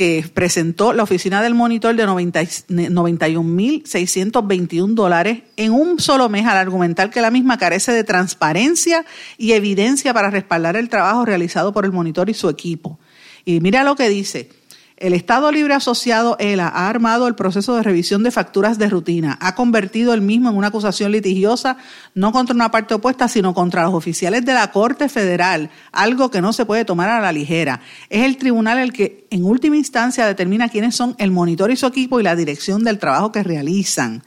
[0.01, 7.11] que presentó la oficina del monitor de 91.621 dólares en un solo mes al argumentar
[7.11, 9.05] que la misma carece de transparencia
[9.37, 12.99] y evidencia para respaldar el trabajo realizado por el monitor y su equipo.
[13.45, 14.49] Y mira lo que dice.
[15.01, 19.39] El Estado Libre Asociado ELA ha armado el proceso de revisión de facturas de rutina,
[19.41, 21.79] ha convertido el mismo en una acusación litigiosa
[22.15, 26.43] no contra una parte opuesta, sino contra los oficiales de la Corte Federal, algo que
[26.43, 27.81] no se puede tomar a la ligera.
[28.11, 31.87] Es el tribunal el que en última instancia determina quiénes son el monitor y su
[31.87, 34.23] equipo y la dirección del trabajo que realizan.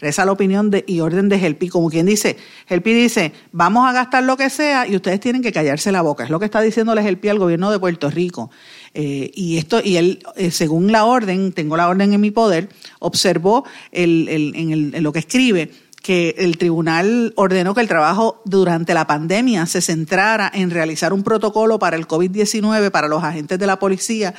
[0.00, 2.36] Reza la opinión de, y orden de Gelpi, como quien dice,
[2.66, 6.24] Gelpi dice, vamos a gastar lo que sea y ustedes tienen que callarse la boca.
[6.24, 8.50] Es lo que está diciéndole Gelpi al gobierno de Puerto Rico.
[8.94, 12.68] Eh, y esto, y él, eh, según la orden, tengo la orden en mi poder,
[12.98, 15.70] observó el, en, el, en, lo que escribe
[16.02, 21.22] que el tribunal ordenó que el trabajo durante la pandemia se centrara en realizar un
[21.22, 24.34] protocolo para el COVID-19 para los agentes de la policía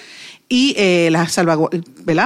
[0.50, 1.38] y eh, las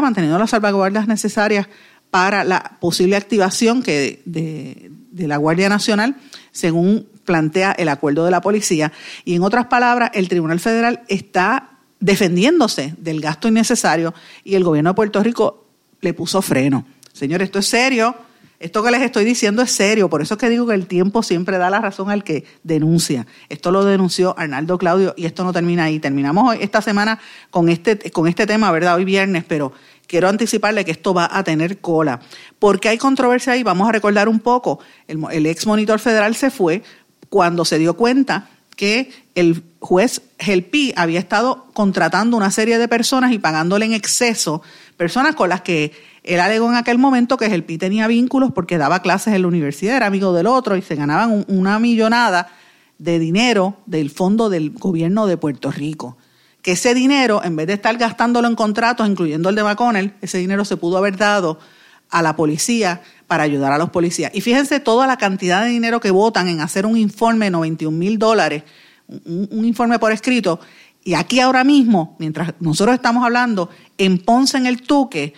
[0.02, 1.68] manteniendo las salvaguardas necesarias
[2.16, 6.16] para la posible activación que de, de la Guardia Nacional,
[6.54, 8.94] según plantea el acuerdo de la policía.
[9.26, 14.14] Y en otras palabras, el Tribunal Federal está defendiéndose del gasto innecesario
[14.46, 15.66] y el gobierno de Puerto Rico
[16.00, 16.86] le puso freno.
[17.12, 18.16] Señores, esto es serio.
[18.58, 21.22] Esto que les estoy diciendo es serio, por eso es que digo que el tiempo
[21.22, 23.28] siempre da la razón al que denuncia.
[23.50, 26.00] Esto lo denunció Arnaldo Claudio y esto no termina ahí.
[26.00, 27.20] Terminamos hoy, esta semana
[27.52, 28.96] con este, con este tema, ¿verdad?
[28.96, 29.74] Hoy viernes, pero
[30.08, 32.20] quiero anticiparle que esto va a tener cola.
[32.60, 34.80] Porque hay controversia ahí, vamos a recordar un poco.
[35.08, 36.84] El, el ex monitor federal se fue
[37.30, 43.32] cuando se dio cuenta que el juez Gelpi había estado contratando una serie de personas
[43.32, 44.62] y pagándole en exceso,
[44.98, 49.02] personas con las que él alegó en aquel momento que Gelpi tenía vínculos porque daba
[49.02, 52.50] clases en la universidad, era amigo del otro y se ganaban una millonada
[52.98, 56.18] de dinero del fondo del gobierno de Puerto Rico.
[56.66, 60.40] Que ese dinero, en vez de estar gastándolo en contratos, incluyendo el de McConnell, ese
[60.40, 61.60] dinero se pudo haber dado
[62.10, 64.32] a la policía para ayudar a los policías.
[64.34, 67.96] Y fíjense toda la cantidad de dinero que votan en hacer un informe de 91
[67.96, 68.64] mil dólares,
[69.08, 70.60] un, informe por escrito.
[71.04, 75.36] Y aquí ahora mismo, mientras nosotros estamos hablando, en Ponce, en el Tuque,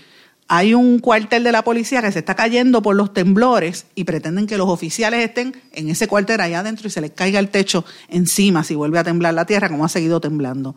[0.48, 4.48] hay un cuartel de la policía que se está cayendo por los temblores y pretenden
[4.48, 7.84] que los oficiales estén en ese cuartel allá adentro y se les caiga el techo
[8.08, 10.74] encima si vuelve a temblar la tierra, como ha seguido temblando.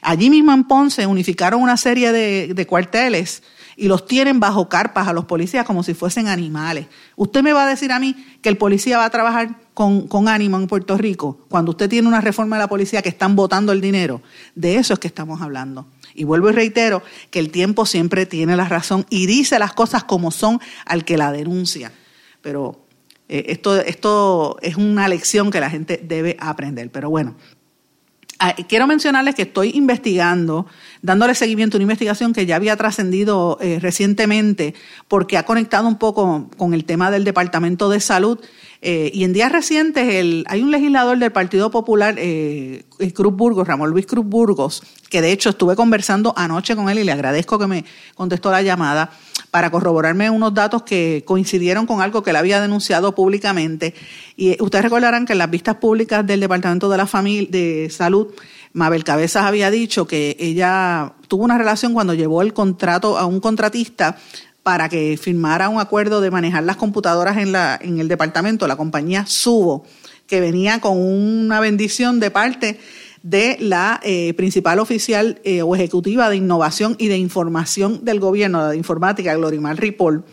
[0.00, 3.42] Allí mismo en Ponce unificaron una serie de, de cuarteles
[3.76, 6.86] y los tienen bajo carpas a los policías como si fuesen animales.
[7.16, 10.28] Usted me va a decir a mí que el policía va a trabajar con, con,
[10.28, 13.72] ánimo en Puerto Rico cuando usted tiene una reforma de la policía que están votando
[13.72, 14.22] el dinero.
[14.54, 15.86] De eso es que estamos hablando.
[16.14, 20.04] Y vuelvo y reitero que el tiempo siempre tiene la razón y dice las cosas
[20.04, 21.92] como son al que la denuncia.
[22.42, 22.86] Pero
[23.28, 26.90] eh, esto, esto es una lección que la gente debe aprender.
[26.90, 27.34] Pero bueno,
[28.68, 30.66] quiero mencionarles que estoy investigando,
[31.00, 34.74] dándole seguimiento a una investigación que ya había trascendido eh, recientemente,
[35.08, 38.38] porque ha conectado un poco con el tema del Departamento de Salud.
[38.84, 43.68] Eh, y en días recientes el, hay un legislador del Partido Popular, eh, Cruz Burgos,
[43.68, 47.60] Ramón Luis Cruz Burgos, que de hecho estuve conversando anoche con él y le agradezco
[47.60, 47.84] que me
[48.16, 49.12] contestó la llamada
[49.52, 53.94] para corroborarme unos datos que coincidieron con algo que él había denunciado públicamente.
[54.34, 57.06] Y ustedes recordarán que en las vistas públicas del Departamento de la
[57.90, 58.28] Salud,
[58.72, 63.40] Mabel Cabezas había dicho que ella tuvo una relación cuando llevó el contrato a un
[63.40, 64.16] contratista
[64.62, 68.76] para que firmara un acuerdo de manejar las computadoras en, la, en el departamento, la
[68.76, 69.84] compañía Subo,
[70.26, 72.80] que venía con una bendición de parte
[73.22, 78.68] de la eh, principal oficial eh, o ejecutiva de innovación y de información del gobierno
[78.68, 80.24] de informática, Glorimar Ripoll,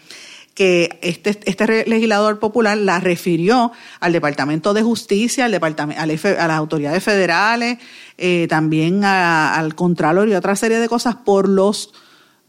[0.56, 6.58] que este, este legislador popular la refirió al Departamento de Justicia, al departamento, a las
[6.58, 7.78] autoridades federales,
[8.18, 11.94] eh, también al Contralor y otra serie de cosas por los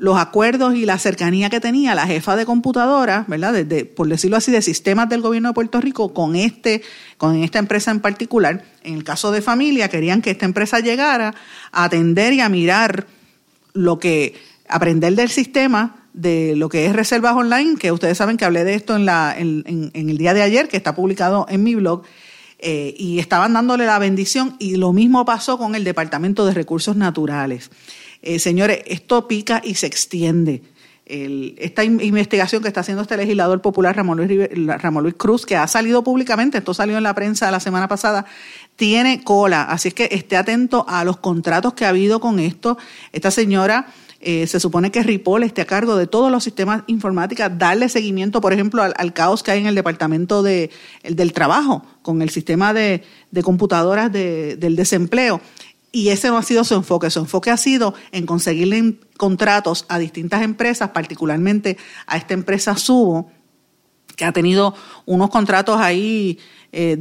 [0.00, 3.52] los acuerdos y la cercanía que tenía la jefa de computadora, ¿verdad?
[3.52, 6.80] Desde, por decirlo así, de sistemas del gobierno de Puerto Rico con este,
[7.18, 8.64] con esta empresa en particular.
[8.82, 11.34] En el caso de familia, querían que esta empresa llegara
[11.70, 13.08] a atender y a mirar
[13.74, 18.46] lo que, aprender del sistema de lo que es reservas online, que ustedes saben que
[18.46, 21.74] hablé de esto en, la, en, el día de ayer, que está publicado en mi
[21.74, 22.04] blog,
[22.58, 26.96] eh, y estaban dándole la bendición, y lo mismo pasó con el Departamento de Recursos
[26.96, 27.70] Naturales.
[28.22, 30.62] Eh, señores, esto pica y se extiende.
[31.06, 34.48] esta investigación que está haciendo este legislador popular Ramón Luis,
[34.80, 38.26] Ramón Luis Cruz, que ha salido públicamente, esto salió en la prensa la semana pasada,
[38.76, 39.64] tiene cola.
[39.64, 42.78] Así es que esté atento a los contratos que ha habido con esto.
[43.12, 43.88] Esta señora
[44.22, 48.42] eh, se supone que Ripoll esté a cargo de todos los sistemas informáticos, darle seguimiento,
[48.42, 50.70] por ejemplo, al, caos que hay en el departamento de,
[51.02, 53.02] del trabajo, con el sistema de,
[53.42, 55.40] computadoras del desempleo.
[55.92, 57.10] Y ese no ha sido su enfoque.
[57.10, 61.76] Su enfoque ha sido en conseguirle contratos a distintas empresas, particularmente
[62.06, 63.30] a esta empresa Subo,
[64.16, 64.74] que ha tenido
[65.06, 66.38] unos contratos ahí
[66.72, 66.96] eh,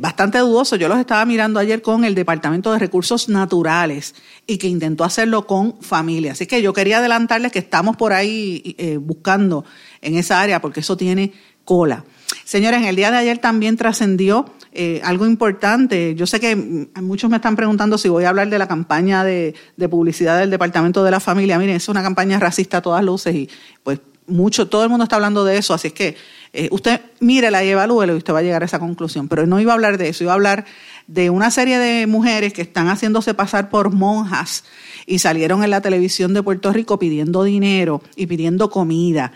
[0.00, 0.78] bastante dudosos.
[0.78, 4.14] Yo los estaba mirando ayer con el Departamento de Recursos Naturales
[4.46, 6.32] y que intentó hacerlo con familia.
[6.32, 9.64] Así que yo quería adelantarles que estamos por ahí eh, buscando
[10.00, 11.32] en esa área porque eso tiene
[11.72, 12.04] cola.
[12.44, 16.14] Señores, en el día de ayer también trascendió eh, algo importante.
[16.14, 19.54] Yo sé que muchos me están preguntando si voy a hablar de la campaña de,
[19.90, 21.58] publicidad del Departamento de la Familia.
[21.58, 23.48] Miren, es una campaña racista a todas luces y
[23.82, 26.14] pues mucho, todo el mundo está hablando de eso, así es que
[26.52, 29.28] eh, usted mírela y evalúelo y usted va a llegar a esa conclusión.
[29.28, 30.66] Pero no iba a hablar de eso, iba a hablar
[31.06, 34.64] de una serie de mujeres que están haciéndose pasar por monjas
[35.06, 39.32] y salieron en la televisión de Puerto Rico pidiendo dinero y pidiendo comida.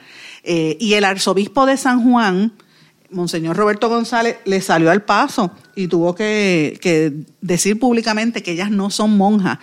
[0.48, 2.52] Eh, y el arzobispo de San Juan,
[3.10, 6.78] Monseñor Roberto González le salió al paso y tuvo que,
[7.40, 9.58] decir públicamente que ellas no son monjas.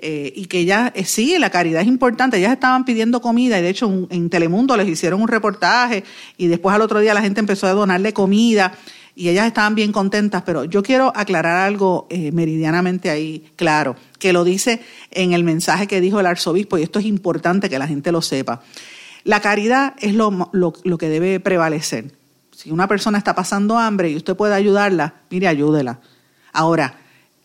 [0.00, 3.62] Eh, y que ellas, eh, sí, la caridad es importante, ellas estaban pidiendo comida y
[3.62, 6.04] de hecho en Telemundo les hicieron un reportaje
[6.36, 8.74] y después al otro día la gente empezó a donarle comida
[9.16, 14.32] y ellas estaban bien contentas, pero yo quiero aclarar algo eh, meridianamente ahí claro, que
[14.32, 14.80] lo dice
[15.10, 18.22] en el mensaje que dijo el arzobispo y esto es importante que la gente lo
[18.22, 18.62] sepa.
[19.24, 22.12] La caridad es lo, lo que debe prevalecer.
[22.52, 26.00] Si una persona está pasando hambre y usted puede ayudarla, mire, ayúdela.
[26.52, 26.96] Ahora,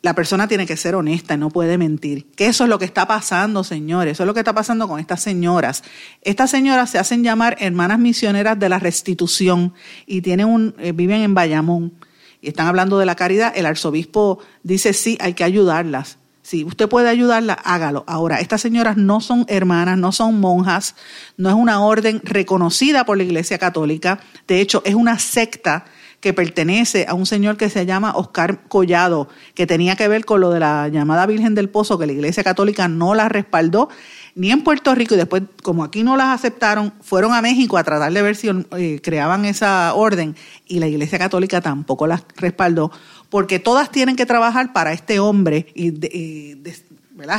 [0.03, 2.29] la persona tiene que ser honesta y no puede mentir.
[2.35, 4.13] Que eso es lo que está pasando, señores.
[4.13, 5.81] Eso es lo que está pasando con estas señoras.
[6.21, 9.73] Estas señoras se hacen llamar hermanas misioneras de la restitución
[10.05, 11.93] y tienen un, eh, viven en Bayamón
[12.41, 13.53] y están hablando de la caridad.
[13.55, 16.17] El arzobispo dice sí, hay que ayudarlas.
[16.43, 18.03] Si usted puede ayudarla, hágalo.
[18.05, 20.93] Ahora, estas señoras no son hermanas, no son monjas,
[21.37, 24.19] no es una orden reconocida por la Iglesia Católica.
[24.45, 25.85] De hecho, es una secta
[26.19, 30.41] que pertenece a un señor que se llama Oscar Collado, que tenía que ver con
[30.41, 33.89] lo de la llamada Virgen del Pozo, que la Iglesia Católica no la respaldó
[34.35, 37.83] ni en Puerto Rico y después, como aquí no las aceptaron, fueron a México a
[37.83, 40.35] tratar de ver si eh, creaban esa orden
[40.65, 42.91] y la Iglesia Católica tampoco las respaldó
[43.33, 45.91] porque todas tienen que trabajar para este hombre y,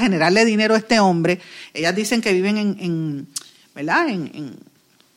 [0.00, 1.38] generarle dinero a este hombre.
[1.72, 3.28] Ellas dicen que viven en,
[3.76, 4.08] ¿verdad?
[4.08, 4.58] En,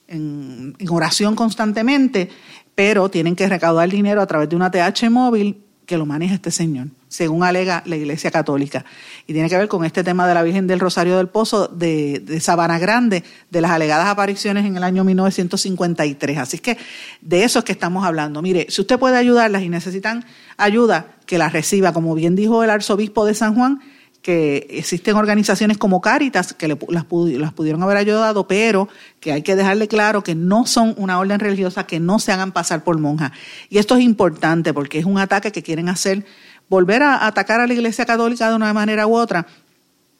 [0.08, 2.30] en, oración constantemente,
[2.76, 6.52] pero tienen que recaudar dinero a través de una TH móvil que lo maneja este
[6.52, 8.86] señor, según alega la Iglesia Católica.
[9.26, 12.20] Y tiene que ver con este tema de la Virgen del Rosario del Pozo de,
[12.20, 16.38] de Sabana Grande, de las alegadas apariciones en el año 1953.
[16.38, 16.78] Así que
[17.22, 18.42] de eso es que estamos hablando.
[18.42, 20.26] Mire, si usted puede ayudarlas y necesitan
[20.58, 21.94] ayuda, que las reciba.
[21.94, 23.82] Como bien dijo el arzobispo de San Juan,
[24.28, 28.90] que existen organizaciones como Cáritas que las, las, pudieron haber ayudado, pero
[29.22, 32.52] que hay que dejarle claro que no son una orden religiosa, que no se hagan
[32.52, 33.32] pasar por monjas.
[33.70, 36.26] Y esto es importante porque es un ataque que quieren hacer,
[36.68, 39.48] volver a atacar a la Iglesia Católica de una manera u otra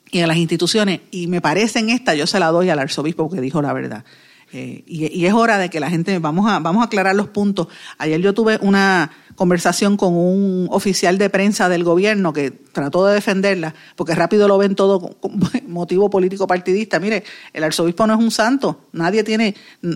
[0.10, 1.02] y a las instituciones.
[1.12, 4.06] Y me parece en esta, yo se la doy al arzobispo que dijo la verdad.
[4.54, 7.68] Eh, y, es hora de que la gente, vamos a, vamos a aclarar los puntos.
[7.98, 13.14] Ayer yo tuve una conversación con un oficial de prensa del gobierno que trató de
[13.14, 17.00] defenderla, porque rápido lo ven todo con motivo político partidista.
[17.00, 17.24] Mire,
[17.54, 19.56] el arzobispo no es un santo, nadie tiene,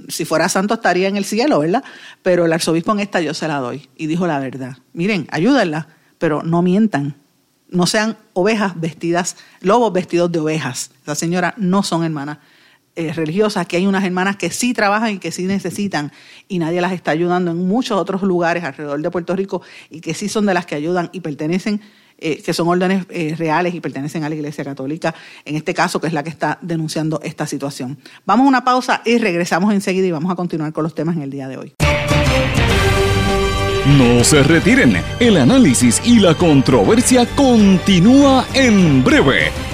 [0.10, 1.84] si fuera santo estaría en el cielo, ¿verdad?
[2.22, 4.78] Pero el arzobispo en esta yo se la doy y dijo la verdad.
[4.94, 5.88] Miren, ayúdenla,
[6.18, 7.16] pero no mientan.
[7.70, 10.92] No sean ovejas vestidas, lobos vestidos de ovejas.
[11.06, 12.40] Las señoras no son hermanas
[12.96, 16.12] eh, religiosas, que hay unas hermanas que sí trabajan y que sí necesitan
[16.48, 20.14] y nadie las está ayudando en muchos otros lugares alrededor de Puerto Rico y que
[20.14, 21.82] sí son de las que ayudan y pertenecen,
[22.18, 25.16] eh, que son órdenes eh, reales y pertenecen a la Iglesia Católica,
[25.46, 27.98] en este caso, que es la que está denunciando esta situación.
[28.26, 31.22] Vamos a una pausa y regresamos enseguida y vamos a continuar con los temas en
[31.22, 31.74] el día de hoy.
[33.98, 39.52] No se retiren, el análisis y la controversia continúa en breve,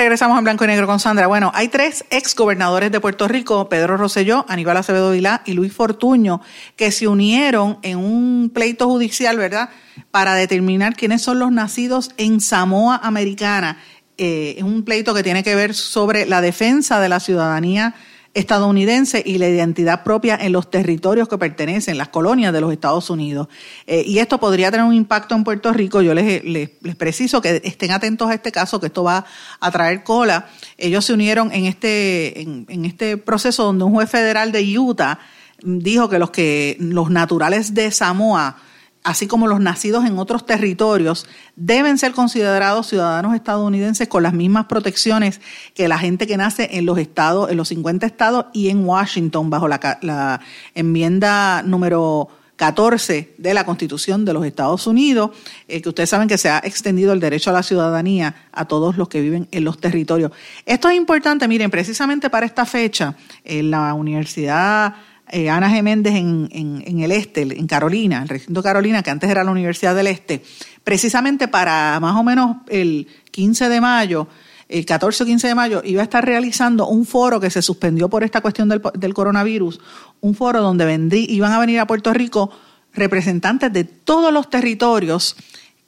[0.00, 1.26] Regresamos en blanco y negro con Sandra.
[1.26, 5.74] Bueno, hay tres ex gobernadores de Puerto Rico, Pedro Rosselló, Aníbal Acevedo Vilá y Luis
[5.74, 6.40] Fortuño,
[6.74, 9.68] que se unieron en un pleito judicial, ¿verdad?,
[10.10, 13.76] para determinar quiénes son los nacidos en Samoa Americana.
[14.16, 17.94] Eh, es un pleito que tiene que ver sobre la defensa de la ciudadanía
[18.32, 23.10] estadounidense y la identidad propia en los territorios que pertenecen, las colonias de los Estados
[23.10, 23.48] Unidos.
[23.86, 26.00] Eh, y esto podría tener un impacto en Puerto Rico.
[26.00, 29.24] Yo les, les, preciso que estén atentos a este caso, que esto va
[29.58, 30.48] a traer cola.
[30.78, 35.18] Ellos se unieron en este, en, en este proceso donde un juez federal de Utah
[35.62, 38.56] dijo que los que los naturales de Samoa
[39.02, 41.26] así como los nacidos en otros territorios,
[41.56, 45.40] deben ser considerados ciudadanos estadounidenses con las mismas protecciones
[45.74, 49.48] que la gente que nace en los estados, en los 50 estados y en Washington,
[49.48, 50.40] bajo la,
[50.74, 55.30] enmienda número 14 de la Constitución de los Estados Unidos,
[55.66, 58.98] eh, que ustedes saben que se ha extendido el derecho a la ciudadanía a todos
[58.98, 60.30] los que viven en los territorios.
[60.66, 64.94] Esto es importante, miren, precisamente para esta fecha, en la Universidad
[65.30, 65.82] eh, Ana G.
[65.82, 69.94] Méndez en, en, el este, en Carolina, el recinto Carolina, que antes era la Universidad
[69.94, 70.42] del Este,
[70.84, 74.28] precisamente para más o menos el 15 de mayo,
[74.68, 78.08] el 14 o 15 de mayo, iba a estar realizando un foro que se suspendió
[78.08, 79.80] por esta cuestión del, del coronavirus,
[80.20, 82.50] un foro donde vendrí, iban a venir a Puerto Rico
[82.92, 85.36] representantes de todos los territorios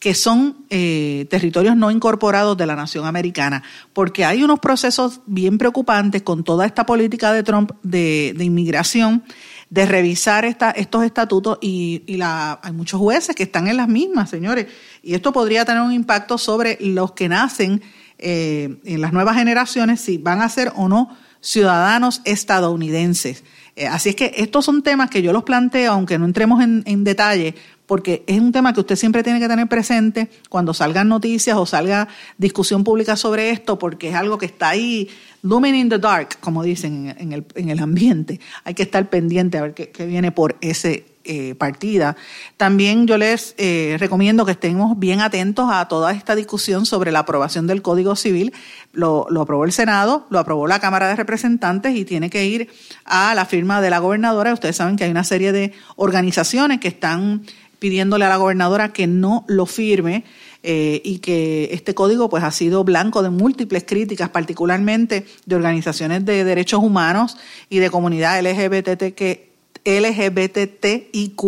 [0.02, 5.58] que son eh, territorios no incorporados de la nación americana, porque hay unos procesos bien
[5.58, 9.22] preocupantes con toda esta política de Trump de, inmigración,
[9.70, 14.66] de revisar estos estatutos y, hay muchos jueces que están en las mismas, señores,
[15.04, 17.80] y esto podría tener un impacto sobre los que nacen
[18.18, 23.44] eh, en las nuevas generaciones, si van a ser o no ciudadanos estadounidenses.
[23.76, 26.82] Eh, así es que estos son temas que yo los planteo, aunque no entremos en,
[26.86, 27.54] en detalle,
[27.92, 31.66] porque es un tema que usted siempre tiene que tener presente cuando salgan noticias o
[31.66, 35.10] salga discusión pública sobre esto, porque es algo que está ahí,
[35.42, 38.40] looming in the dark, como dicen en el, en el ambiente.
[38.64, 42.16] Hay que estar pendiente a ver qué, viene por ese eh, partida.
[42.56, 47.20] También yo les eh, recomiendo que estemos bien atentos a toda esta discusión sobre la
[47.20, 48.52] aprobación del Código Civil.
[48.92, 52.70] Lo, lo, aprobó el Senado, lo aprobó la Cámara de Representantes y tiene que ir
[53.04, 54.52] a la firma de la gobernadora.
[54.52, 57.42] Ustedes saben que hay una serie de organizaciones que están
[57.82, 60.22] pidiéndole a la gobernadora que no lo firme
[60.62, 66.24] eh, y que este código pues ha sido blanco de múltiples críticas, particularmente de organizaciones
[66.24, 69.50] de derechos humanos y de comunidad LGBT que
[69.84, 71.42] LGBTIQ.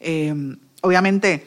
[0.00, 0.34] Eh,
[0.82, 1.46] obviamente,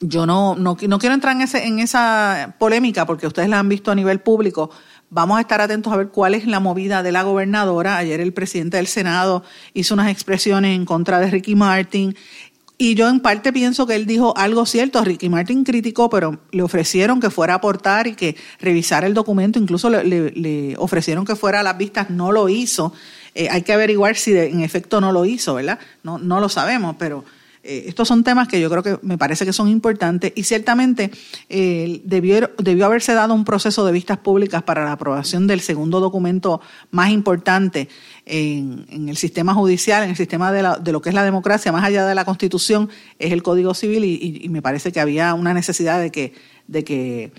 [0.00, 3.90] yo no, no, quiero entrar en, ese, en esa polémica porque ustedes la han visto
[3.90, 4.70] a nivel público.
[5.10, 7.96] Vamos a estar atentos a ver cuál es la movida de la gobernadora.
[7.96, 12.14] Ayer el presidente del Senado hizo unas expresiones en contra de Ricky Martin
[12.80, 15.02] y yo en parte pienso que él dijo algo cierto.
[15.02, 19.58] Ricky Martin criticó, pero le ofrecieron que fuera a aportar y que revisara el documento.
[19.58, 22.08] Incluso le, ofrecieron que fuera a las vistas.
[22.08, 22.92] No lo hizo.
[23.34, 25.80] Eh, hay que averiguar si en efecto no lo hizo, ¿verdad?
[26.04, 27.24] No, no lo sabemos, pero
[27.68, 31.10] eh, estos son temas que yo creo que me parece que son importantes y ciertamente
[31.50, 36.00] eh, debió, debió haberse dado un proceso de vistas públicas para la aprobación del segundo
[36.00, 37.90] documento más importante
[38.24, 41.70] en, el sistema judicial, en el sistema de, la, de, lo que es la democracia,
[41.70, 42.88] más allá de la Constitución,
[43.18, 46.32] es el Código Civil y, y me parece que había una necesidad de que,
[46.68, 47.32] de que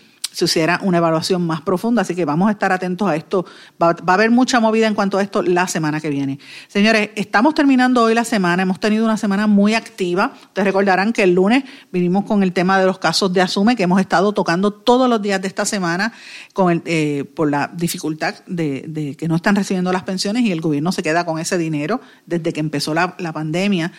[0.47, 2.01] se hiciera una evaluación más profunda.
[2.01, 3.45] Así que vamos a estar atentos a esto.
[3.81, 6.39] Va, a haber mucha movida en cuanto a esto la semana que viene.
[6.67, 8.63] Señores, estamos terminando hoy la semana.
[8.63, 10.33] Hemos tenido una semana muy activa.
[10.41, 13.83] Ustedes recordarán que el lunes vinimos con el tema de los casos de Asume que
[13.83, 16.13] hemos estado tocando todos los días de esta semana
[16.53, 20.61] con el, eh, por la dificultad de, que no están recibiendo las pensiones y el
[20.61, 23.91] gobierno se queda con ese dinero desde que empezó la, pandemia.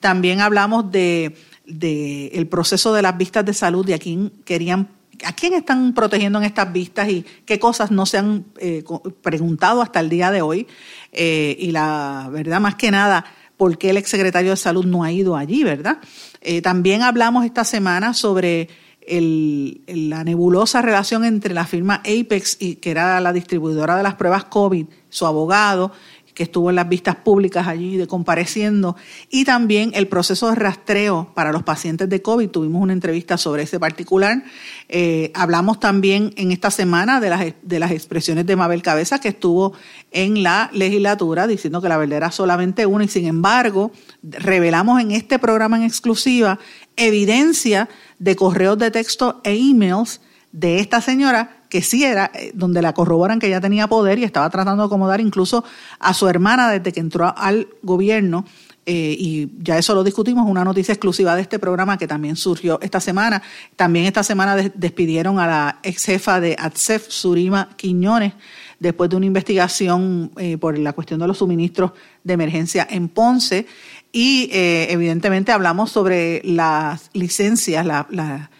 [0.00, 1.36] También hablamos de,
[1.66, 4.88] de el proceso de las vistas de salud de a quién querían
[5.24, 8.84] ¿A quién están protegiendo en estas vistas y qué cosas no se han eh,
[9.22, 10.66] preguntado hasta el día de hoy?
[11.12, 13.24] Eh, y la verdad, más que nada,
[13.56, 15.98] ¿por qué el exsecretario de Salud no ha ido allí, verdad?
[16.40, 18.68] Eh, también hablamos esta semana sobre
[19.10, 24.44] la nebulosa relación entre la firma Apex, y, que era la distribuidora de las pruebas
[24.44, 25.92] COVID, su abogado,
[26.38, 28.94] que estuvo en las vistas públicas allí de compareciendo,
[29.28, 32.48] y también el proceso de rastreo para los pacientes de COVID.
[32.50, 34.44] Tuvimos una entrevista sobre ese particular.
[34.88, 39.30] Eh, hablamos también en esta semana de las, de las expresiones de Mabel Cabeza, que
[39.30, 39.72] estuvo
[40.12, 43.90] en la legislatura diciendo que la verdad era solamente una, y sin embargo,
[44.22, 46.60] revelamos en este programa en exclusiva
[46.94, 47.88] evidencia
[48.20, 50.20] de correos de texto e emails
[50.52, 54.24] de esta señora que sí era, eh, donde la corroboran que ella tenía poder y
[54.24, 55.64] estaba tratando de acomodar incluso
[55.98, 58.44] a su hermana desde que entró al gobierno.
[58.86, 62.78] Eh, y ya eso lo discutimos, una noticia exclusiva de este programa que también surgió
[62.80, 63.42] esta semana.
[63.76, 68.32] También esta semana despidieron a la ex jefa de ATSEF, Surima Quiñones,
[68.78, 71.92] después de una investigación eh, por la cuestión de los suministros
[72.24, 73.66] de emergencia en Ponce.
[74.10, 78.50] Y evidentemente hablamos sobre las licencias, la, la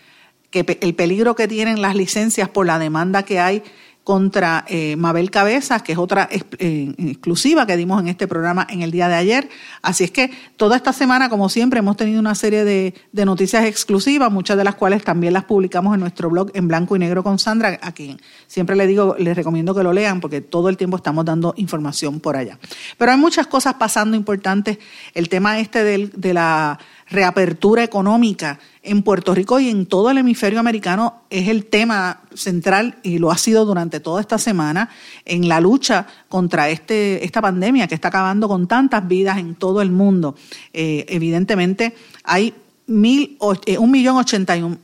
[0.51, 3.63] que el peligro que tienen las licencias por la demanda que hay
[4.09, 8.81] contra eh, Mabel Cabezas, que es otra eh, exclusiva que dimos en este programa en
[8.81, 9.51] el día de ayer.
[9.83, 13.67] Así es que toda esta semana, como siempre, hemos tenido una serie de, de noticias
[13.67, 17.23] exclusivas, muchas de las cuales también las publicamos en nuestro blog en blanco y negro
[17.23, 20.79] con Sandra, a quien siempre le digo, les recomiendo que lo lean porque todo el
[20.79, 22.59] tiempo estamos dando información por allá.
[22.97, 24.79] Pero hay muchas cosas pasando importantes.
[25.13, 26.79] El tema este del, de la
[27.11, 32.99] reapertura económica en Puerto Rico y en todo el hemisferio americano es el tema central
[33.03, 34.91] y lo ha sido durante toda esta semana
[35.25, 39.83] en la lucha contra este, esta pandemia que está acabando con tantas vidas en todo
[39.83, 40.37] el mundo.
[40.73, 41.95] Eh, evidentemente
[42.25, 42.55] hay
[42.87, 44.79] mil, eh, un millón ochenta y un,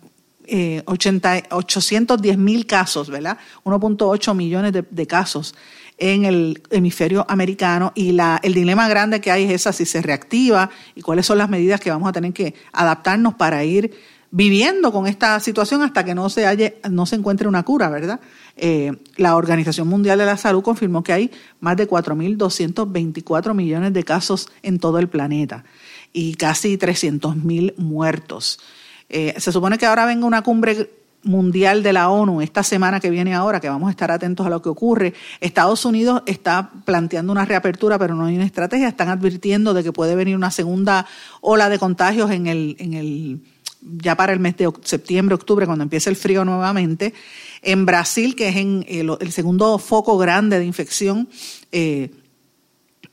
[0.46, 3.38] eh, 810 mil casos, ¿verdad?
[3.64, 5.54] 1.8 millones de casos
[5.98, 10.02] en el hemisferio americano y la, el dilema grande que hay es esa, si se
[10.02, 13.92] reactiva y cuáles son las medidas que vamos a tener que adaptarnos para ir
[14.30, 18.18] viviendo con esta situación hasta que no se, halle, no se encuentre una cura, ¿verdad?
[18.56, 21.30] Eh, la Organización Mundial de la Salud confirmó que hay
[21.60, 25.64] más de 4.224 millones de casos en todo el planeta
[26.12, 28.58] y casi 300.000 muertos.
[29.08, 30.90] Eh, se supone que ahora venga una cumbre
[31.24, 34.50] mundial de la ONU esta semana que viene ahora, que vamos a estar atentos a
[34.50, 35.14] lo que ocurre.
[35.40, 38.88] Estados Unidos está planteando una reapertura, pero no hay una estrategia.
[38.88, 41.06] Están advirtiendo de que puede venir una segunda
[41.40, 43.40] ola de contagios en el, en el
[43.80, 47.12] ya para el mes de septiembre, octubre, cuando empiece el frío nuevamente.
[47.62, 51.28] En Brasil, que es en el, el segundo foco grande de infección,
[51.72, 52.10] eh,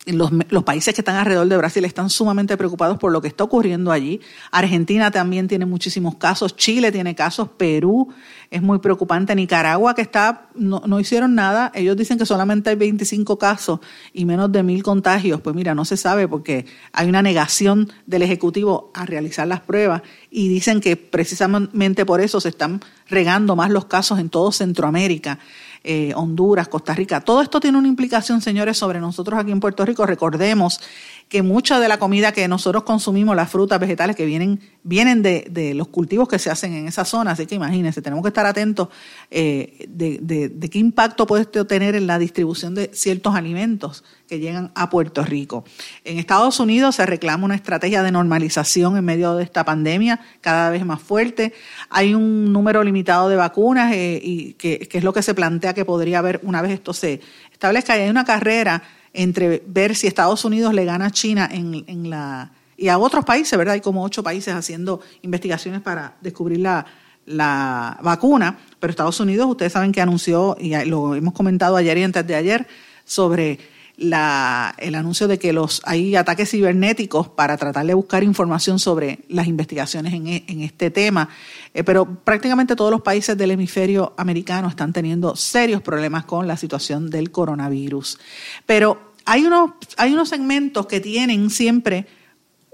[0.06, 3.92] los, países que están alrededor de Brasil están sumamente preocupados por lo que está ocurriendo
[3.92, 4.20] allí.
[4.52, 8.10] Argentina también tiene muchísimos casos, Chile tiene casos, Perú
[8.50, 12.76] es muy preocupante, Nicaragua que está, no, no hicieron nada, ellos dicen que solamente hay
[12.76, 13.80] 25 casos
[14.12, 15.40] y menos de mil contagios.
[15.42, 20.02] Pues mira, no se sabe porque hay una negación del Ejecutivo a realizar las pruebas
[20.32, 25.38] y dicen que precisamente por eso se están regando más los casos en todo Centroamérica.
[25.84, 27.22] Eh, Honduras, Costa Rica.
[27.22, 30.06] Todo esto tiene una implicación, señores, sobre nosotros aquí en Puerto Rico.
[30.06, 30.80] Recordemos
[31.28, 35.48] que mucha de la comida que nosotros consumimos, las frutas, vegetales que vienen, vienen de,
[35.50, 37.32] de los cultivos que se hacen en esa zona.
[37.32, 38.90] Así que imagínense, tenemos que estar atentos
[39.32, 44.04] eh, de, de, de, qué impacto puede esto tener en la distribución de ciertos alimentos
[44.32, 45.66] que llegan a Puerto Rico.
[46.06, 50.70] En Estados Unidos se reclama una estrategia de normalización en medio de esta pandemia cada
[50.70, 51.52] vez más fuerte.
[51.90, 55.84] Hay un número limitado de vacunas eh, y que, es lo que se plantea que
[55.84, 57.20] podría haber una vez esto se
[57.52, 57.92] establezca.
[57.92, 62.52] Hay una carrera entre ver si Estados Unidos le gana a China en, en la
[62.78, 63.74] y a otros países, ¿verdad?
[63.74, 66.86] Hay como ocho países haciendo investigaciones para descubrir la,
[67.26, 72.04] la vacuna, pero Estados Unidos, ustedes saben que anunció, y lo hemos comentado ayer y
[72.04, 72.66] antes de ayer,
[73.04, 73.60] sobre
[73.98, 79.20] la, el anuncio de que los hay ataques cibernéticos para tratar de buscar información sobre
[79.30, 81.30] las investigaciones en, en este tema.
[81.74, 86.58] Eh, pero prácticamente todos los países del hemisferio americano están teniendo serios problemas con la
[86.58, 88.20] situación del coronavirus.
[88.66, 92.08] Pero hay unos, hay unos segmentos que tienen siempre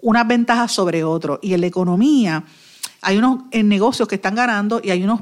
[0.02, 1.40] unas ventajas sobre otros.
[1.42, 2.44] Y en la economía
[3.02, 5.22] hay unos negocios que están ganando y hay unos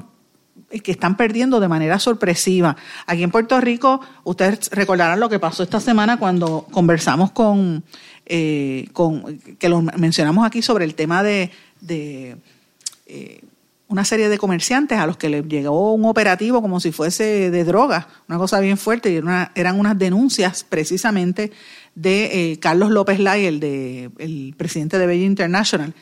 [0.83, 2.75] que están perdiendo de manera sorpresiva.
[3.05, 7.83] Aquí en Puerto Rico, ustedes recordarán lo que pasó esta semana cuando conversamos con,
[8.25, 11.51] eh, con que lo mencionamos aquí sobre el tema de,
[11.87, 13.41] eh,
[13.87, 17.63] una serie de comerciantes a los que les llegó un operativo como si fuese de
[17.63, 19.21] droga, una cosa bien fuerte, y
[19.55, 21.51] eran unas denuncias precisamente
[21.93, 25.93] de eh, Carlos López Lai, el, de, el presidente de Bella International,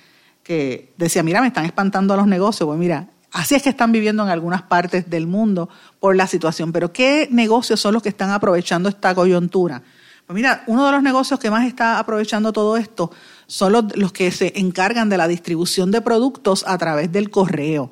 [0.44, 2.68] que decía, mira, me están espantando a los negocios.
[2.68, 5.70] Pues mira, así es que están viviendo en algunas partes del mundo
[6.00, 6.72] por la situación.
[6.72, 9.84] Pero ¿qué negocios son los que están aprovechando esta coyuntura?
[10.26, 13.12] Pues mira, uno de los negocios que más está aprovechando todo esto
[13.46, 17.92] son los, que se encargan de la distribución de productos a través del correo.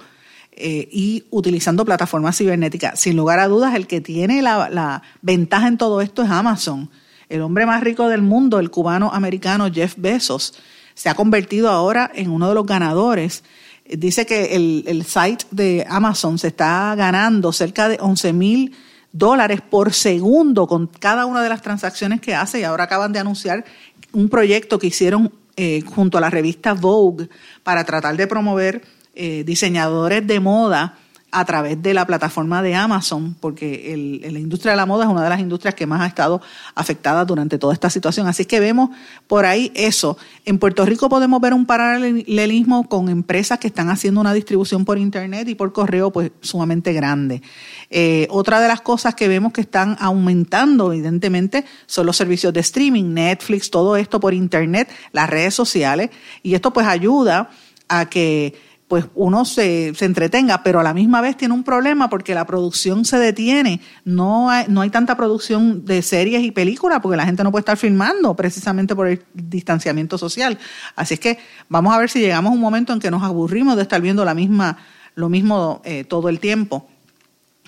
[0.53, 2.99] Eh, y utilizando plataformas cibernéticas.
[2.99, 6.89] Sin lugar a dudas, el que tiene la, ventaja en todo esto es Amazon.
[7.29, 10.53] El hombre más rico del mundo, el cubano americano Jeff Bezos,
[10.93, 13.43] se ha convertido ahora en uno de los ganadores.
[13.85, 18.75] Dice que el, el site de Amazon se está ganando cerca de 11 mil
[19.11, 23.19] dólares por segundo con cada una de las transacciones que hace y ahora acaban de
[23.19, 23.65] anunciar
[24.13, 27.27] un proyecto que hicieron eh, junto a la revista Vogue
[27.63, 28.81] para tratar de promover
[29.13, 30.97] eh, diseñadores de moda
[31.31, 35.23] a través de la plataforma de Amazon, porque la industria de la moda es una
[35.23, 36.41] de las industrias que más ha estado
[36.75, 38.27] afectada durante toda esta situación.
[38.27, 38.89] Así que vemos
[39.27, 40.17] por ahí eso.
[40.43, 44.97] En Puerto Rico podemos ver un paralelismo con empresas que están haciendo una distribución por
[44.97, 47.41] Internet y por correo pues sumamente grande.
[47.89, 52.59] Eh, otra de las cosas que vemos que están aumentando, evidentemente, son los servicios de
[52.59, 56.09] streaming, Netflix, todo esto por Internet, las redes sociales,
[56.43, 57.49] y esto pues ayuda
[57.87, 62.09] a que pues uno se, se, entretenga, pero a la misma vez tiene un problema
[62.09, 63.79] porque la producción se detiene.
[64.03, 67.61] No hay, no hay tanta producción de series y películas porque la gente no puede
[67.61, 70.57] estar filmando precisamente por el distanciamiento social.
[70.97, 71.39] Así es que
[71.69, 74.25] vamos a ver si llegamos a un momento en que nos aburrimos de estar viendo
[74.25, 74.77] la misma,
[75.15, 76.89] lo mismo eh, todo el tiempo.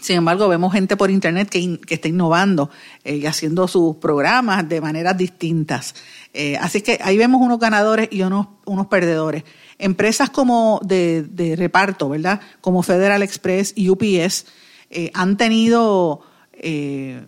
[0.02, 2.70] Sin embargo, vemos gente por internet que, que está innovando
[3.06, 5.96] eh, y haciendo sus programas de maneras distintas.
[6.34, 9.46] Eh, así que ahí vemos unos ganadores y unos, unos perdedores.
[9.78, 12.42] Empresas como de, reparto, ¿verdad?
[12.62, 14.46] Como Federal Express y UPS
[14.90, 16.22] eh, han tenido,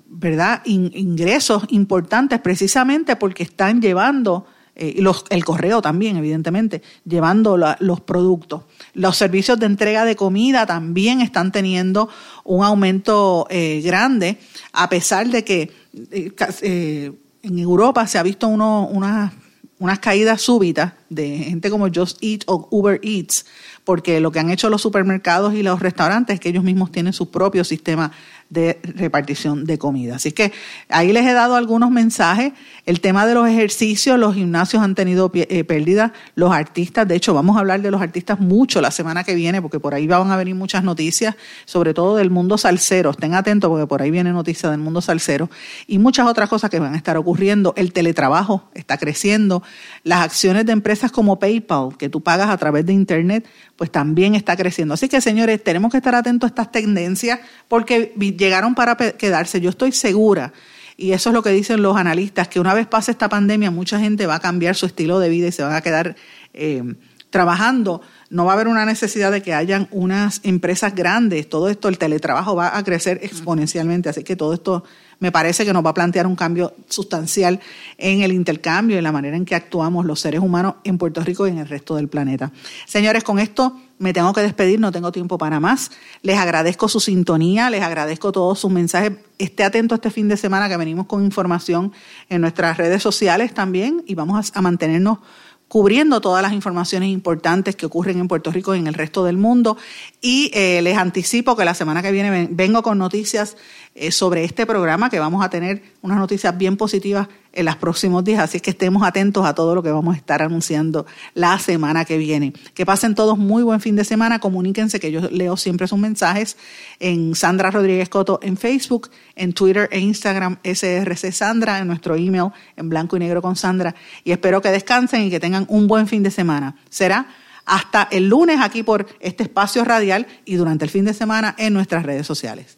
[0.08, 0.62] ¿verdad?
[0.66, 4.46] ingresos importantes precisamente porque están llevando
[4.78, 8.64] eh, los, el correo también, evidentemente, llevando los productos.
[8.94, 12.10] Los servicios de entrega de comida también están teniendo
[12.44, 14.38] un aumento eh, grande,
[14.74, 15.72] a pesar de que
[16.12, 19.32] eh, en Europa se ha visto uno, unas,
[19.78, 23.46] unas caídas súbitas de gente como Just Eat o Uber Eats,
[23.84, 27.14] porque lo que han hecho los supermercados y los restaurantes es que ellos mismos tienen
[27.14, 28.12] su propio sistema
[28.50, 30.16] de repartición de comida.
[30.16, 30.52] Así que
[30.90, 32.54] ahí les he dado algunos mensajes.
[32.86, 37.34] El tema de los ejercicios, los gimnasios han tenido eh, pérdidas, los artistas, de hecho
[37.34, 40.32] vamos a hablar de los artistas mucho la semana que viene, porque por ahí van
[40.32, 41.36] a venir muchas noticias,
[41.66, 43.12] sobre todo del mundo salsero.
[43.12, 45.50] Estén atentos porque por ahí viene noticias del mundo salsero
[45.88, 47.74] y muchas otras cosas que van a estar ocurriendo.
[47.76, 49.64] El teletrabajo está creciendo,
[50.04, 54.36] las acciones de empresas como PayPal, que tú pagas a través de Internet, pues también
[54.36, 54.94] está creciendo.
[54.94, 59.62] Así que, señores, tenemos que estar atentos a estas tendencias porque llegaron para quedarse.
[59.62, 60.54] Yo estoy segura,
[60.98, 64.00] y eso es lo que dicen los analistas, que una vez pase esta pandemia, mucha
[64.00, 66.16] gente va a cambiar su estilo de vida y se van a quedar
[66.54, 66.84] eh,
[67.30, 68.02] trabajando.
[68.30, 71.50] No va a haber una necesidad de que hayan unas empresas grandes.
[71.50, 74.08] Todo esto, el teletrabajo va a crecer exponencialmente.
[74.08, 74.86] Así que todo esto
[75.20, 77.60] me parece que nos va a plantear un cambio sustancial
[77.98, 81.46] en el intercambio, en la manera en que actuamos los seres humanos en Puerto Rico
[81.46, 82.54] y en el resto del planeta.
[82.86, 85.92] Señores, con esto me tengo que despedir, no tengo tiempo para más.
[86.22, 89.14] Les agradezco su sintonía, les agradezco todos sus mensajes.
[89.38, 91.94] Esté atento este fin de semana que venimos con información
[92.30, 95.20] en nuestras redes sociales también y vamos a, mantenernos
[95.68, 99.38] cubriendo todas las informaciones importantes que ocurren en Puerto Rico y en el resto del
[99.38, 99.78] mundo.
[100.22, 103.58] Y eh, les anticipo que la semana que viene vengo con noticias
[103.98, 108.26] eh, sobre este programa, que vamos a tener unas noticias bien positivas en los próximos
[108.26, 112.04] días, así que estemos atentos a todo lo que vamos a estar anunciando la semana
[112.04, 112.52] que viene.
[112.74, 116.58] Que pasen todos muy buen fin de semana, comuníquense que yo leo siempre sus mensajes
[117.00, 122.50] en Sandra Rodríguez Coto en Facebook, en Twitter e Instagram SRC Sandra, en nuestro email
[122.76, 126.08] en blanco y negro con Sandra y espero que descansen y que tengan un buen
[126.08, 126.76] fin de semana.
[126.90, 127.28] Será
[127.66, 131.74] hasta el lunes aquí por este espacio radial y durante el fin de semana en
[131.74, 132.78] nuestras redes sociales.